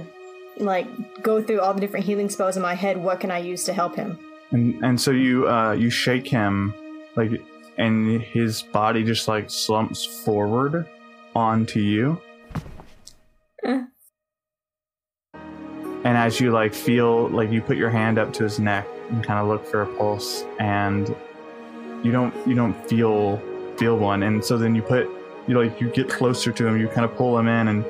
[0.58, 0.86] like
[1.22, 2.96] go through all the different healing spells in my head.
[2.96, 4.18] What can I use to help him?
[4.52, 6.74] and and so you uh you shake him
[7.16, 7.30] like
[7.78, 10.86] and his body just like slumps forward
[11.34, 12.20] onto you
[13.64, 13.80] Eh.
[16.04, 19.24] and as you like feel like you put your hand up to his neck and
[19.24, 21.16] kind of look for a pulse and
[22.02, 23.40] you don't you don't feel
[23.82, 25.08] feel one and so then you put
[25.48, 27.84] you like you get closer to him you kind of pull him in and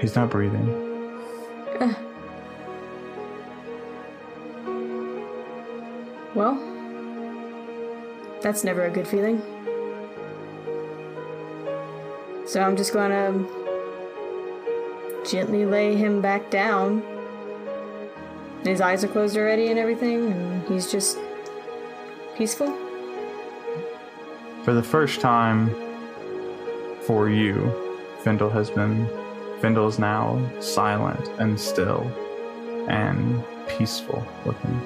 [0.00, 0.66] he's not breathing
[6.34, 6.56] Well,
[8.42, 9.40] that's never a good feeling.
[12.44, 13.46] So I'm just gonna
[15.30, 17.04] gently lay him back down.
[18.64, 21.18] His eyes are closed already and everything, and he's just
[22.36, 22.83] peaceful.
[24.64, 25.74] For the first time
[27.02, 27.70] for you,
[28.22, 29.06] Findle has been.
[29.60, 32.10] Findle is now silent and still
[32.88, 34.80] and peaceful looking.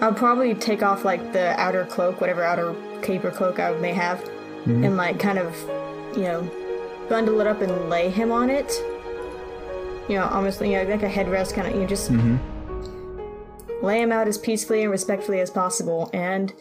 [0.00, 3.92] I'll probably take off like the outer cloak, whatever outer cape or cloak I may
[3.92, 4.28] have,
[4.66, 5.56] and like kind of,
[6.16, 6.50] you know,
[7.08, 8.72] bundle it up and lay him on it.
[10.08, 11.74] You know, almost you know, like a headrest kind of.
[11.74, 12.38] You know, just Mhm.
[13.86, 16.10] Lay him out as peacefully and respectfully as possible.
[16.12, 16.52] And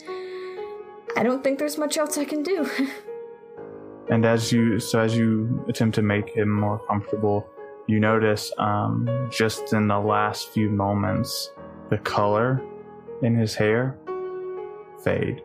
[1.17, 2.69] I don't think there's much else I can do.
[4.09, 7.49] And as you so as you attempt to make him more comfortable,
[7.87, 11.51] you notice um, just in the last few moments
[11.89, 12.61] the color
[13.23, 13.97] in his hair
[15.03, 15.41] fade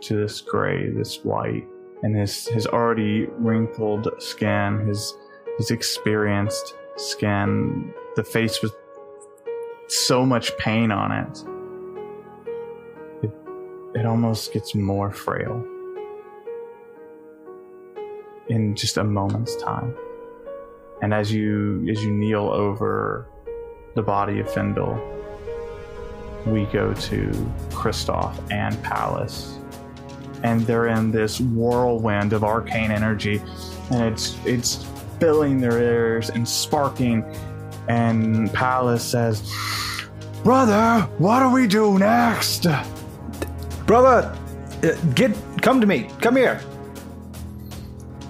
[0.00, 1.66] to this gray, this white,
[2.02, 5.14] and his his already wrinkled skin, his
[5.58, 8.74] his experienced skin, the face with
[9.88, 11.44] so much pain on it.
[13.24, 13.32] It,
[14.00, 15.64] it almost gets more frail
[18.48, 19.94] in just a moment's time.
[21.02, 23.26] And as you as you kneel over
[23.94, 24.98] the body of Findle,
[26.46, 27.30] we go to
[27.70, 29.58] Kristoff and Palace.
[30.42, 33.42] And they're in this whirlwind of arcane energy,
[33.90, 34.86] and it's it's
[35.18, 37.24] filling their ears and sparking.
[37.88, 39.42] And Palace says,
[40.42, 42.66] Brother, what do we do next?
[43.86, 44.36] Brother,
[44.82, 46.08] uh, get come to me.
[46.20, 46.60] Come here.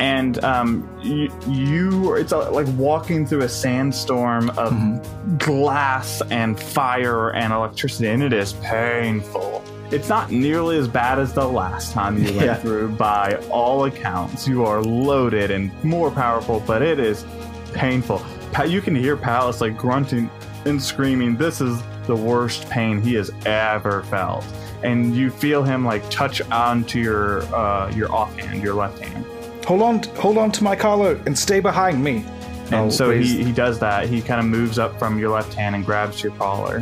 [0.01, 7.31] and um, you, you it's uh, like walking through a sandstorm of glass and fire
[7.31, 9.63] and electricity, and it is painful.
[9.93, 12.55] It's not nearly as bad as the last time you went Yeah.
[12.57, 12.89] through.
[12.97, 17.25] By all accounts, you are loaded and more powerful, but it is
[17.73, 18.19] painful.
[18.63, 20.31] You can hear Palace like grunting
[20.65, 21.37] and screaming.
[21.37, 24.45] This is the worst pain he has ever felt,
[24.83, 29.25] and you feel him like touch onto your uh, your offhand, your left hand.
[29.67, 32.25] Hold on, hold on to my collar and stay behind me.
[32.67, 34.09] And I'll so raise- he, he does that.
[34.09, 36.81] He kind of moves up from your left hand and grabs your collar.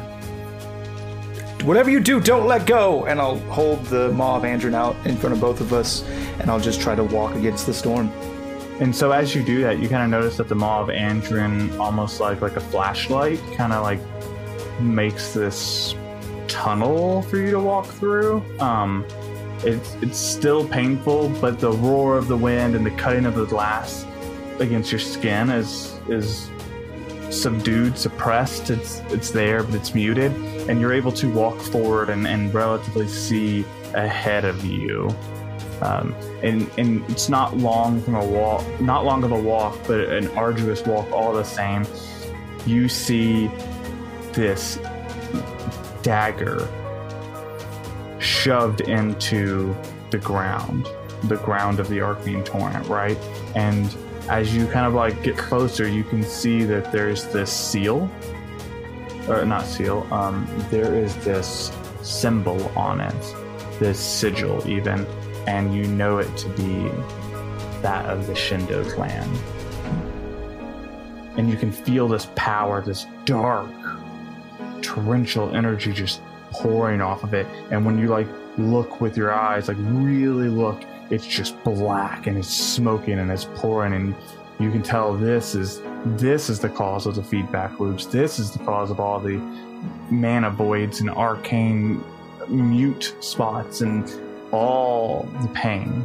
[1.65, 3.07] whatever you do, don't let go.
[3.07, 6.03] And I'll hold the Maw of Andrin out in front of both of us,
[6.41, 8.11] and I'll just try to walk against the storm.
[8.83, 11.79] And so as you do that, you kind of notice that the Maw of Andrin,
[11.79, 14.01] almost like like a flashlight, kind of like
[14.81, 15.95] makes this
[16.49, 18.43] tunnel for you to walk through.
[18.59, 19.07] Um,
[19.59, 23.45] it's it's still painful, but the roar of the wind and the cutting of the
[23.45, 24.05] glass
[24.59, 26.51] against your skin is is
[27.31, 28.71] subdued, suppressed.
[28.71, 30.33] It's it's there, but it's muted,
[30.69, 33.65] and you're able to walk forward and, and relatively see
[33.95, 35.15] ahead of you.
[35.83, 40.01] Um, and and it's not long from a walk, not long of a walk, but
[40.01, 41.85] an arduous walk all the same.
[42.67, 43.51] You see
[44.33, 44.79] this
[46.03, 46.69] dagger
[48.19, 49.75] shoved into
[50.11, 50.87] the ground,
[51.25, 53.19] the ground of the Arcane Torrent, right?
[53.57, 53.95] And
[54.29, 58.09] as you kind of like get closer, you can see that there's this seal,
[59.29, 60.07] or not seal.
[60.13, 63.35] Um, there is this symbol on it,
[63.81, 65.07] this sigil, even,
[65.47, 66.91] and you know it to be
[67.83, 69.29] that of the Shindo clan.
[71.37, 73.71] And you can feel this power, this dark,
[74.83, 76.21] torrential energy just
[76.51, 77.47] pouring off of it.
[77.71, 78.29] And when you like
[78.59, 83.47] look with your eyes, like really look, it's just black and it's smoking and it's
[83.57, 84.15] pouring and
[84.61, 88.07] you can tell this is this is the cause of the feedback loops.
[88.07, 89.39] This is the cause of all the
[90.11, 92.03] mana voids and arcane
[92.49, 94.09] mute spots and
[94.53, 96.05] all the pain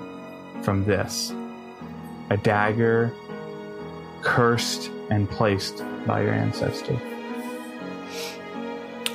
[0.63, 1.33] from this.
[2.29, 3.13] A dagger
[4.21, 6.99] cursed and placed by your ancestor.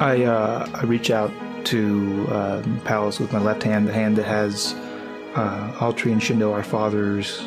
[0.01, 1.33] I uh, I reach out
[1.67, 4.75] to um, Palace with my left hand, the hand that has
[5.35, 7.47] uh, Altri and Shindo, our father's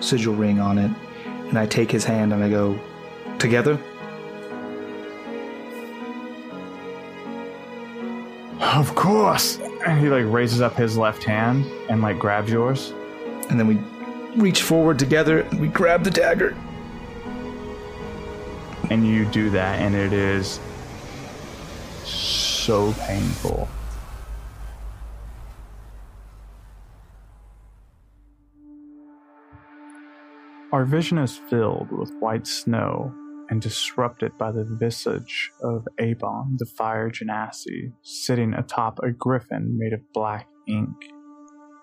[0.00, 0.90] sigil ring on it,
[1.24, 2.78] and I take his hand and I go,
[3.38, 3.78] together.
[8.60, 9.58] Of course.
[9.96, 12.92] He like raises up his left hand and like grabs yours.
[13.50, 13.76] And then we
[14.40, 16.56] reach forward together and we grab the dagger.
[18.90, 20.60] and you do that and it is
[22.04, 23.68] so painful
[30.72, 33.12] our vision is filled with white snow
[33.50, 39.92] and disrupted by the visage of Avon, the fire genasi, sitting atop a griffin made
[39.92, 40.96] of black ink.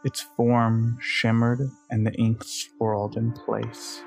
[0.04, 4.04] Its form shimmered and the ink swirled in place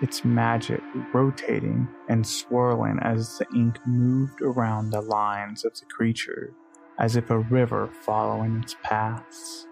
[0.00, 0.80] its magic
[1.12, 6.54] rotating and swirling as the ink moved around the lines of the creature,
[6.98, 9.66] as if a river following its paths.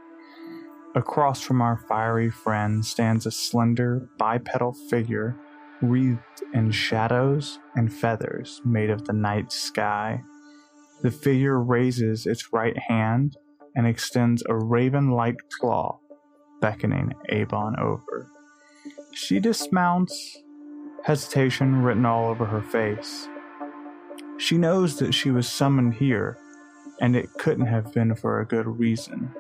[0.94, 5.36] Across from our fiery friend stands a slender bipedal figure
[5.82, 10.22] wreathed in shadows and feathers made of the night sky.
[11.02, 13.36] The figure raises its right hand
[13.74, 16.00] and extends a raven like claw,
[16.60, 18.26] beckoning Avon over.
[19.12, 20.38] She dismounts,
[21.04, 23.28] hesitation written all over her face.
[24.36, 26.38] She knows that she was summoned here,
[27.00, 29.32] and it couldn't have been for a good reason.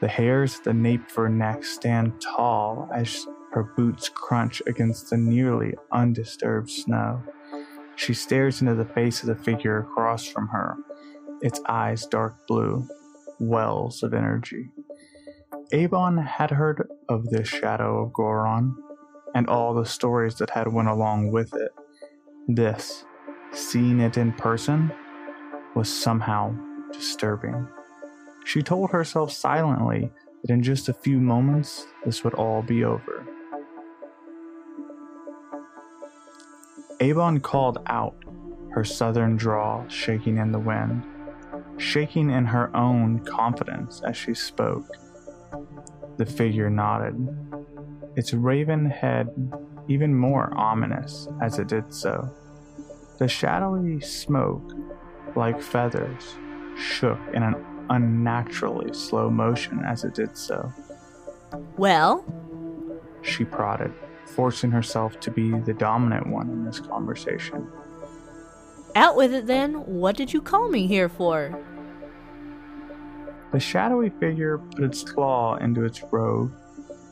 [0.00, 5.10] The hairs at the nape of her neck stand tall as her boots crunch against
[5.10, 7.22] the nearly undisturbed snow.
[7.96, 10.76] She stares into the face of the figure across from her,
[11.42, 12.86] its eyes dark blue,
[13.38, 14.70] wells of energy.
[15.72, 18.76] Avon had heard of this shadow of Goron
[19.34, 21.72] and all the stories that had went along with it.
[22.48, 23.04] This,
[23.52, 24.92] seeing it in person,
[25.74, 26.54] was somehow
[26.92, 27.68] disturbing.
[28.44, 30.10] She told herself silently
[30.42, 33.19] that in just a few moments this would all be over.
[37.00, 38.14] Avon called out,
[38.72, 41.02] her southern drawl shaking in the wind,
[41.78, 44.86] shaking in her own confidence as she spoke.
[46.18, 47.28] The figure nodded,
[48.16, 49.30] its raven head
[49.88, 52.30] even more ominous as it did so.
[53.18, 54.72] The shadowy smoke,
[55.34, 56.36] like feathers,
[56.76, 57.56] shook in an
[57.88, 60.70] unnaturally slow motion as it did so.
[61.76, 62.24] Well?
[63.22, 63.92] She prodded,
[64.34, 67.70] forcing herself to be the dominant one in this conversation.
[68.94, 69.74] Out with it then.
[69.86, 71.58] What did you call me here for?
[73.52, 76.52] The shadowy figure put its claw into its robe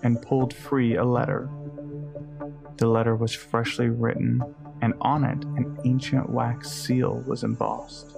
[0.03, 1.49] and pulled free a letter.
[2.77, 4.43] The letter was freshly written,
[4.81, 8.15] and on it an ancient wax seal was embossed.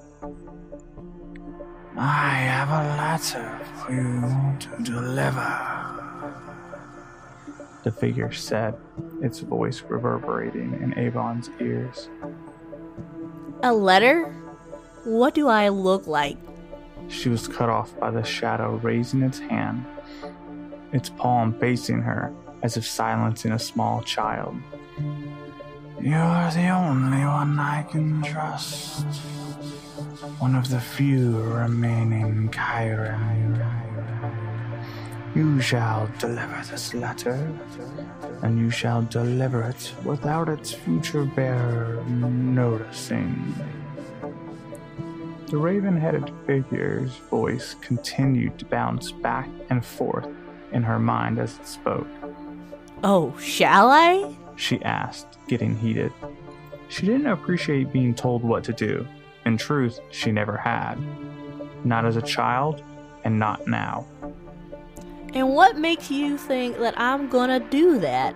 [1.97, 5.80] I have a letter for you to deliver.
[7.83, 8.77] The figure said,
[9.23, 12.09] its voice reverberating in Avon's ears.
[13.63, 14.33] A letter?
[15.05, 16.37] What do I look like?
[17.09, 19.85] She was cut off by the shadow raising its hand,
[20.93, 24.57] its palm facing her as if silencing a small child.
[26.01, 29.05] You're the only one I can trust.
[30.39, 33.90] One of the few remaining Chiron.
[35.35, 37.53] You shall deliver this letter,
[38.43, 43.55] and you shall deliver it without its future bearer noticing.
[45.47, 50.29] The raven headed figure's voice continued to bounce back and forth
[50.73, 52.09] in her mind as it spoke.
[53.05, 54.35] Oh, shall I?
[54.57, 56.13] She asked, getting heated.
[56.89, 59.07] She didn't appreciate being told what to do.
[59.47, 60.97] In truth, she never had.
[61.85, 62.83] Not as a child,
[63.25, 64.07] and not now.
[65.33, 68.35] And what makes you think that I'm gonna do that?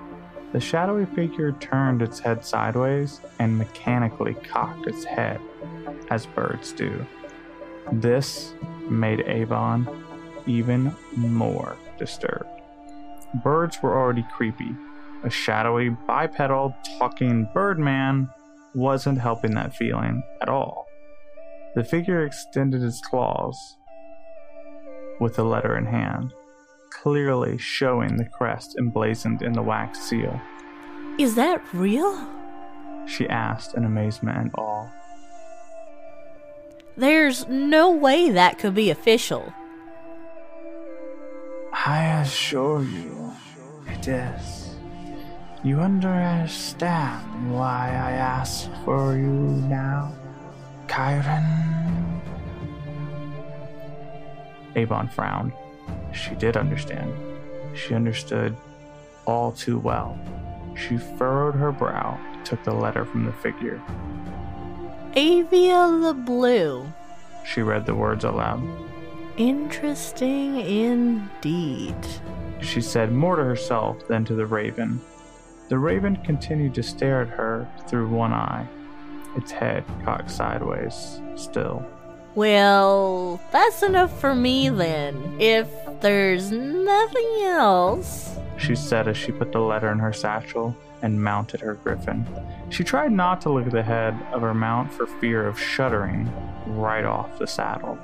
[0.52, 5.40] The shadowy figure turned its head sideways and mechanically cocked its head,
[6.10, 7.04] as birds do.
[7.92, 8.54] This
[8.88, 10.04] made Avon
[10.46, 12.46] even more disturbed.
[13.42, 14.76] Birds were already creepy.
[15.24, 18.30] A shadowy, bipedal, talking birdman
[18.74, 20.86] wasn't helping that feeling at all.
[21.74, 23.76] The figure extended its claws
[25.18, 26.32] with the letter in hand,
[27.02, 30.40] clearly showing the crest emblazoned in the wax seal.
[31.18, 32.26] Is that real?
[33.06, 34.88] She asked in amazement and awe.
[36.96, 39.52] There's no way that could be official.
[41.72, 43.32] I assure you,
[43.88, 44.76] it is.
[45.64, 49.32] You understand why I ask for you
[49.68, 50.14] now,
[50.88, 52.22] Chiron?
[54.76, 55.52] Avon frowned.
[56.12, 57.12] She did understand.
[57.74, 58.56] She understood
[59.26, 60.18] all too well.
[60.76, 63.82] She furrowed her brow, took the letter from the figure.
[65.16, 66.86] Avia the Blue.
[67.44, 68.62] She read the words aloud.
[69.36, 71.96] Interesting indeed.
[72.60, 75.00] She said more to herself than to the raven.
[75.68, 78.66] The raven continued to stare at her through one eye,
[79.36, 81.84] its head cocked sideways, still.
[82.34, 85.36] Well, that's enough for me then.
[85.38, 85.68] If
[86.00, 88.36] there's nothing else.
[88.56, 92.26] She said as she put the letter in her satchel and mounted her griffin.
[92.70, 96.32] She tried not to look at the head of her mount for fear of shuddering
[96.66, 97.98] right off the saddle.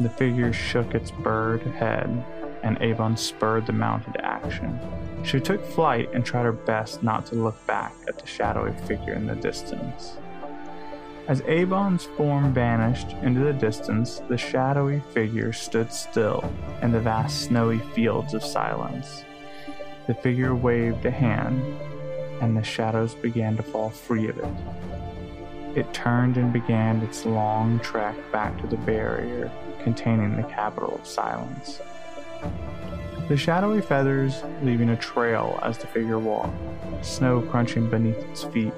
[0.00, 2.24] The figure shook its bird head,
[2.62, 4.80] and Avon spurred the mount into action.
[5.22, 9.12] She took flight and tried her best not to look back at the shadowy figure
[9.12, 10.16] in the distance.
[11.30, 16.42] As Avon's form vanished into the distance, the shadowy figure stood still
[16.82, 19.24] in the vast snowy fields of silence.
[20.08, 21.62] The figure waved a hand,
[22.40, 25.78] and the shadows began to fall free of it.
[25.78, 29.52] It turned and began its long trek back to the barrier
[29.84, 31.80] containing the capital of silence.
[33.28, 36.56] The shadowy feathers leaving a trail as the figure walked,
[37.02, 38.74] snow crunching beneath its feet.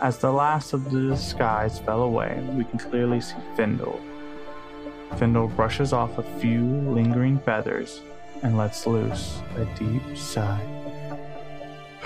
[0.00, 4.00] As the last of the disguise fell away, we can clearly see Findle.
[5.16, 8.00] Findle brushes off a few lingering feathers
[8.44, 10.64] and lets loose a deep sigh.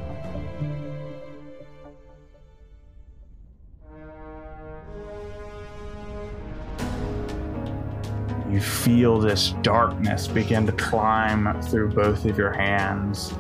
[8.51, 13.33] You feel this darkness begin to climb through both of your hands,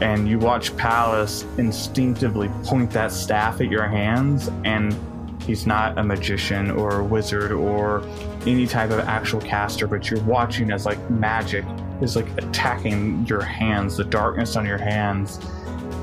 [0.00, 4.96] and you watch Palace instinctively point that staff at your hands, and
[5.42, 8.02] he's not a magician or a wizard or
[8.46, 11.64] any type of actual caster, but you're watching as like magic
[12.00, 15.38] is like attacking your hands, the darkness on your hands,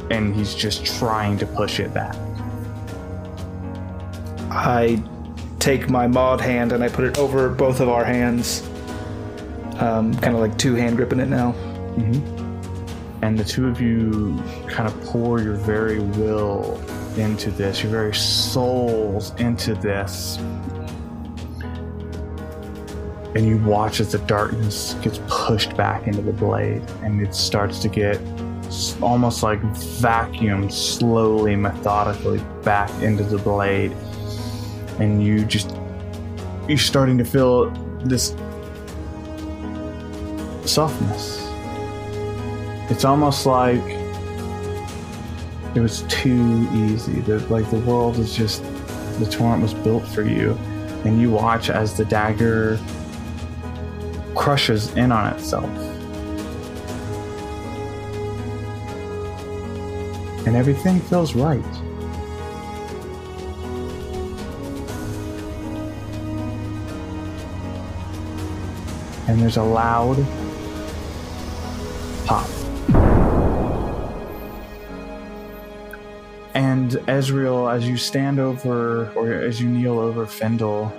[0.09, 2.15] and he's just trying to push it back.
[4.49, 5.01] I
[5.59, 8.67] take my maud hand and I put it over both of our hands.
[9.79, 11.53] Um, kind of like two hand gripping it now.
[13.21, 16.81] And the two of you kind of pour your very will
[17.17, 20.37] into this, your very souls into this.
[23.33, 27.79] And you watch as the darkness gets pushed back into the blade, and it starts
[27.79, 28.19] to get
[29.01, 33.91] almost like vacuumed slowly, methodically back into the blade.
[34.99, 35.75] And you just,
[36.67, 37.69] you're starting to feel
[38.03, 38.35] this
[40.65, 41.40] softness.
[42.91, 43.81] It's almost like
[45.75, 47.21] it was too easy.
[47.21, 48.61] That like the world is just
[49.17, 50.51] the torrent was built for you,
[51.05, 52.77] and you watch as the dagger
[54.35, 55.69] crushes in on itself.
[60.45, 61.63] And everything feels right.
[69.29, 70.17] And there's a loud
[76.95, 80.91] And Ezreal, as you stand over, or as you kneel over Fendel,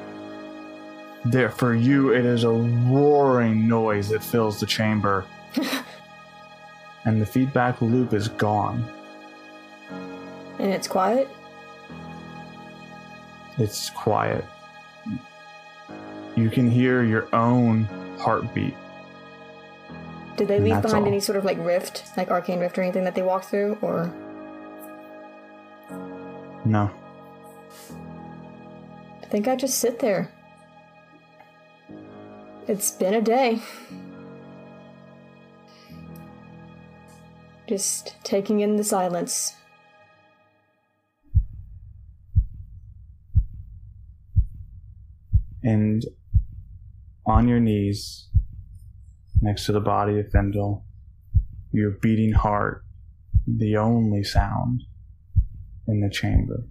[1.25, 5.25] there for you it is a roaring noise that fills the chamber,
[7.05, 8.85] and the feedback loop is gone.
[10.59, 11.29] And it's quiet.
[13.59, 14.45] It's quiet.
[16.37, 17.85] You can hear your own
[18.19, 18.75] heartbeat.
[20.37, 21.07] Did they leave behind all.
[21.07, 24.13] any sort of like rift, like arcane rift or anything that they walked through, or
[26.65, 26.91] No.
[29.23, 30.33] I think I just sit there.
[32.69, 33.61] It's been a day.
[37.67, 39.55] Just taking in the silence.
[45.63, 46.05] and
[47.25, 48.29] on your knees
[49.41, 50.85] next to the body of Fendel,
[51.73, 52.85] your beating heart,
[53.47, 54.83] the only sound
[55.93, 56.65] in the chamber.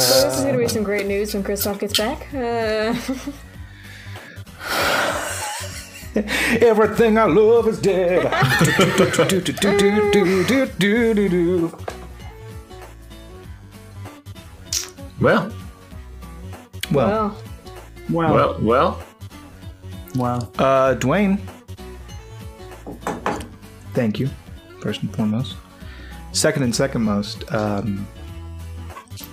[0.00, 2.32] So this is gonna be some great news when Kristoff gets back.
[2.34, 2.94] Uh,
[6.60, 8.24] Everything I love is dead.
[15.20, 15.52] well.
[16.92, 17.36] Well.
[18.10, 18.34] Well.
[18.34, 18.58] Well.
[18.60, 19.02] Well.
[20.16, 20.52] Well.
[20.58, 21.40] Uh, Dwayne.
[23.94, 24.28] Thank you,
[24.80, 25.56] first and foremost.
[26.32, 27.50] Second and second most.
[27.52, 28.06] Um,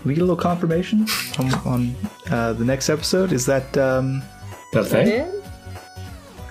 [0.06, 1.06] we get a little confirmation
[1.38, 1.96] on, on
[2.30, 3.34] uh, the next episode.
[3.34, 4.22] Is that um,
[4.72, 5.39] that thing?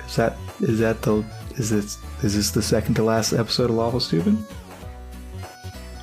[0.08, 0.10] Did?
[0.10, 1.24] is that is that the
[1.56, 4.36] is this is this the second to last episode of Lawful Stupid?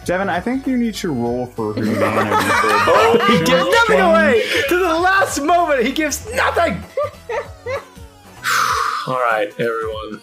[0.06, 2.36] Devin, I think you need to roll for humanity.
[3.26, 4.02] for He gives nothing change.
[4.02, 5.84] away to the last moment.
[5.84, 6.84] He gives nothing.
[9.08, 10.22] All right, everyone.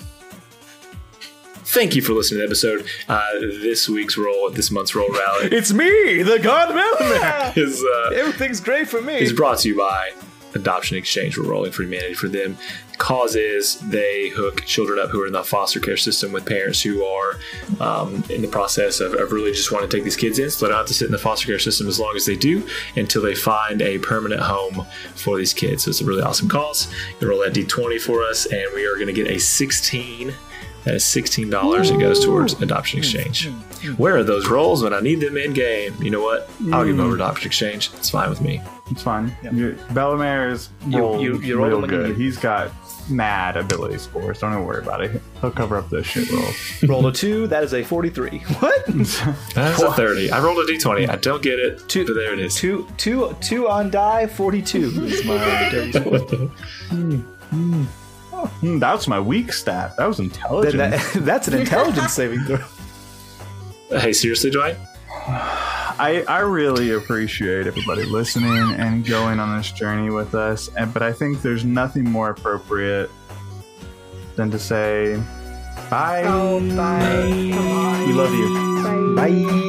[1.65, 2.87] Thank you for listening to the episode.
[3.09, 7.57] Uh, this week's roll, this month's roll rally It's me, the God Melman.
[7.57, 9.15] is uh, Everything's great for me.
[9.19, 10.11] is brought to you by
[10.55, 11.37] Adoption Exchange.
[11.39, 12.57] We're rolling for humanity for them.
[12.99, 16.81] Cause is they hook children up who are in the foster care system with parents
[16.83, 17.39] who are
[17.81, 20.65] um, in the process of, of really just wanting to take these kids in, so
[20.65, 22.65] they don't have to sit in the foster care system as long as they do
[22.95, 24.87] until they find a permanent home
[25.17, 25.85] for these kids.
[25.85, 26.93] So it's a really awesome cause.
[27.21, 30.33] You roll that d20 for us, and we are going to get a 16.
[30.85, 31.91] That is sixteen dollars.
[31.91, 33.47] It goes towards Adoption Exchange.
[33.47, 35.95] Hmm, hmm, hmm, Where are those rolls when I need them in game?
[36.03, 36.51] You know what?
[36.73, 37.91] I'll give them over to Adoption Exchange.
[37.95, 38.61] It's fine with me.
[38.93, 39.35] It's fine.
[39.43, 39.53] Yeah.
[39.53, 42.09] You, Bellamere is You- you- you rolled real good.
[42.11, 42.71] you- He's got
[43.11, 44.39] mad ability scores.
[44.39, 45.21] Don't even worry about it.
[45.41, 46.55] He'll cover up those shit rolls.
[46.85, 47.47] Roll a two.
[47.49, 48.39] That is a forty-three.
[48.61, 48.85] What?
[49.55, 50.31] That's a 30.
[50.31, 51.09] I rolled a d20.
[51.09, 52.55] I don't get it, Two- but there it is.
[52.55, 54.27] two, two, two on die.
[54.29, 55.37] Forty-two is my
[55.71, 56.19] dirty score.
[57.51, 59.95] Hmm, that's my weak stat.
[59.99, 60.77] That was Then intelligent.
[60.79, 62.59] that, that's an intelligence saving throw.
[63.99, 64.77] Hey, seriously, Dwight?
[65.99, 70.69] I, I really appreciate everybody listening and going on this journey with us.
[70.77, 73.11] And but I think there's nothing more appropriate
[74.37, 75.17] than to say
[75.91, 76.25] bye.
[76.27, 77.51] Oh, bye.
[77.55, 78.07] Come on.
[78.07, 79.15] We love you.
[79.15, 79.31] Bye.
[79.31, 79.69] Bye.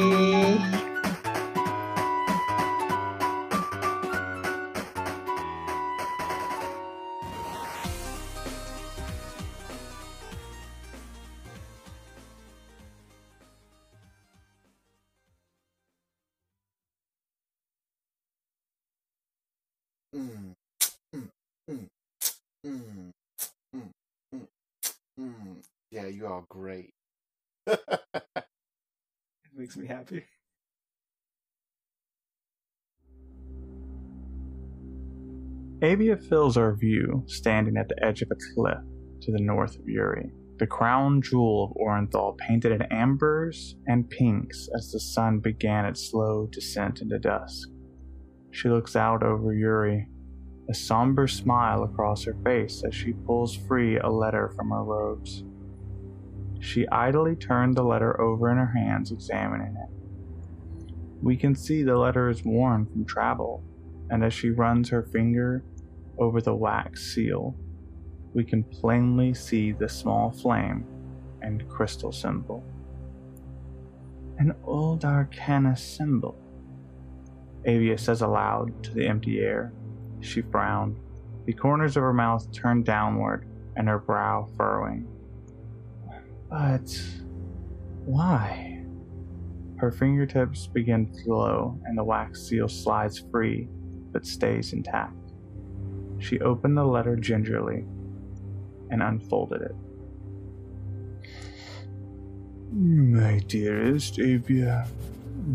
[26.54, 26.94] Great.
[29.46, 30.24] It makes me happy.
[35.80, 38.78] Avia fills our view, standing at the edge of a cliff
[39.20, 40.32] to the north of Uri.
[40.58, 46.10] The crown jewel of Orenthal painted in ambers and pinks as the sun began its
[46.10, 47.68] slow descent into dusk.
[48.50, 50.08] She looks out over Uri,
[50.68, 55.44] a somber smile across her face as she pulls free a letter from her robes.
[56.64, 59.90] She idly turned the letter over in her hands, examining it.
[61.22, 63.62] We can see the letter is worn from travel,
[64.08, 65.62] and as she runs her finger
[66.18, 67.54] over the wax seal,
[68.32, 70.86] we can plainly see the small flame
[71.42, 72.64] and crystal symbol.
[74.38, 76.38] An old arcana symbol,
[77.66, 79.74] Avia says aloud to the empty air.
[80.20, 80.98] She frowned,
[81.44, 83.46] the corners of her mouth turned downward
[83.76, 85.06] and her brow furrowing.
[86.54, 86.96] But
[88.04, 88.84] why?
[89.76, 93.68] Her fingertips begin to glow and the wax seal slides free
[94.12, 95.16] but stays intact.
[96.20, 97.84] She opened the letter gingerly
[98.88, 99.74] and unfolded it.
[102.72, 104.86] My dearest Avia,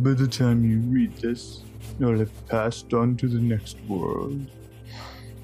[0.04, 1.64] by the time you read this,
[2.04, 4.47] I'll have passed on to the next world.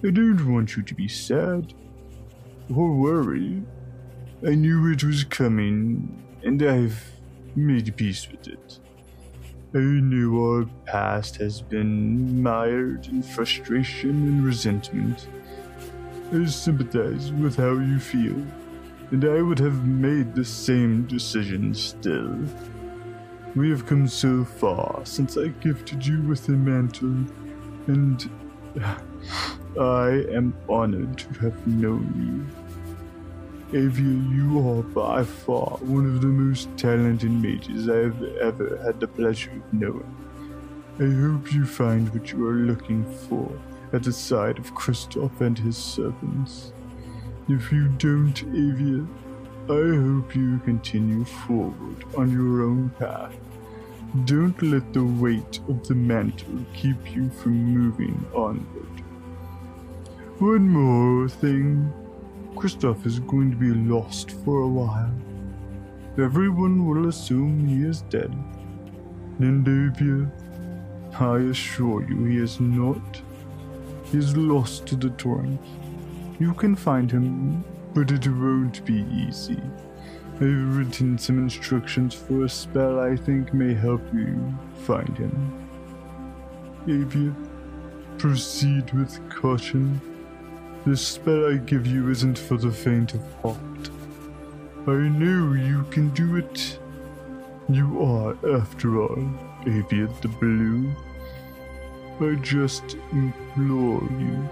[0.04, 1.74] I don't want you to be sad
[2.76, 3.66] or worried.
[4.46, 7.04] I knew it was coming, and I've
[7.56, 8.80] made peace with it.
[9.74, 15.28] I know our past has been mired in frustration and resentment.
[16.32, 18.40] I sympathize with how you feel,
[19.10, 22.38] and I would have made the same decision still.
[23.56, 27.26] We have come so far since I gifted you with the mantle,
[27.88, 28.30] and
[29.80, 32.65] I am honored to have known you.
[33.76, 39.02] Avia, you are by far one of the most talented mages I have ever had
[39.02, 40.16] the pleasure of knowing.
[40.98, 43.52] I hope you find what you are looking for
[43.92, 46.72] at the side of Kristoff and his servants.
[47.50, 49.06] If you don't, Avia,
[49.68, 53.36] I hope you continue forward on your own path.
[54.24, 59.04] Don't let the weight of the mantle keep you from moving onward.
[60.40, 61.92] One more thing.
[62.56, 65.14] Kristoff is going to be lost for a while.
[66.18, 68.34] Everyone will assume he is dead.
[69.40, 70.32] And Avia,
[71.20, 73.22] I assure you he is not.
[74.06, 75.60] He is lost to the torrent.
[76.40, 79.62] You can find him, but it won't be easy.
[80.36, 84.54] I've written some instructions for a spell I think may help you
[84.84, 85.68] find him.
[86.88, 87.36] Avia,
[88.18, 90.00] proceed with caution.
[90.86, 93.90] The spell I give you isn't for the faint of heart.
[94.86, 96.78] I know you can do it.
[97.68, 99.28] You are, after all,
[99.66, 100.94] Avia the Blue.
[102.22, 104.48] I just implore you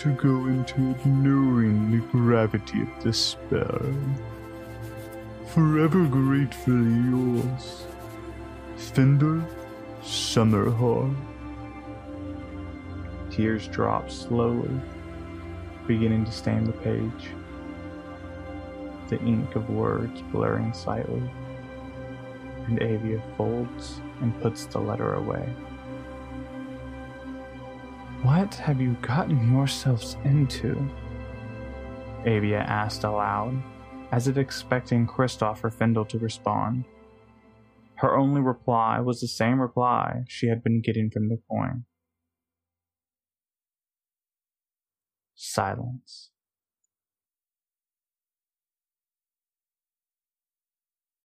[0.00, 3.94] to go into it knowing the gravity of the spell.
[5.46, 7.86] Forever gratefully yours,
[8.76, 9.42] Findle
[10.02, 11.14] Summerhall.
[13.30, 14.78] Tears drop slowly,
[15.86, 17.30] beginning to stain the page,
[19.08, 21.22] the ink of words blurring slightly,
[22.66, 25.48] and Avia folds and puts the letter away.
[28.22, 30.88] What have you gotten yourselves into?
[32.24, 33.60] Avia asked aloud,
[34.12, 36.84] as if expecting Kristoff or Findle to respond.
[37.96, 41.84] Her only reply was the same reply she had been getting from the coin.
[45.34, 46.31] silence.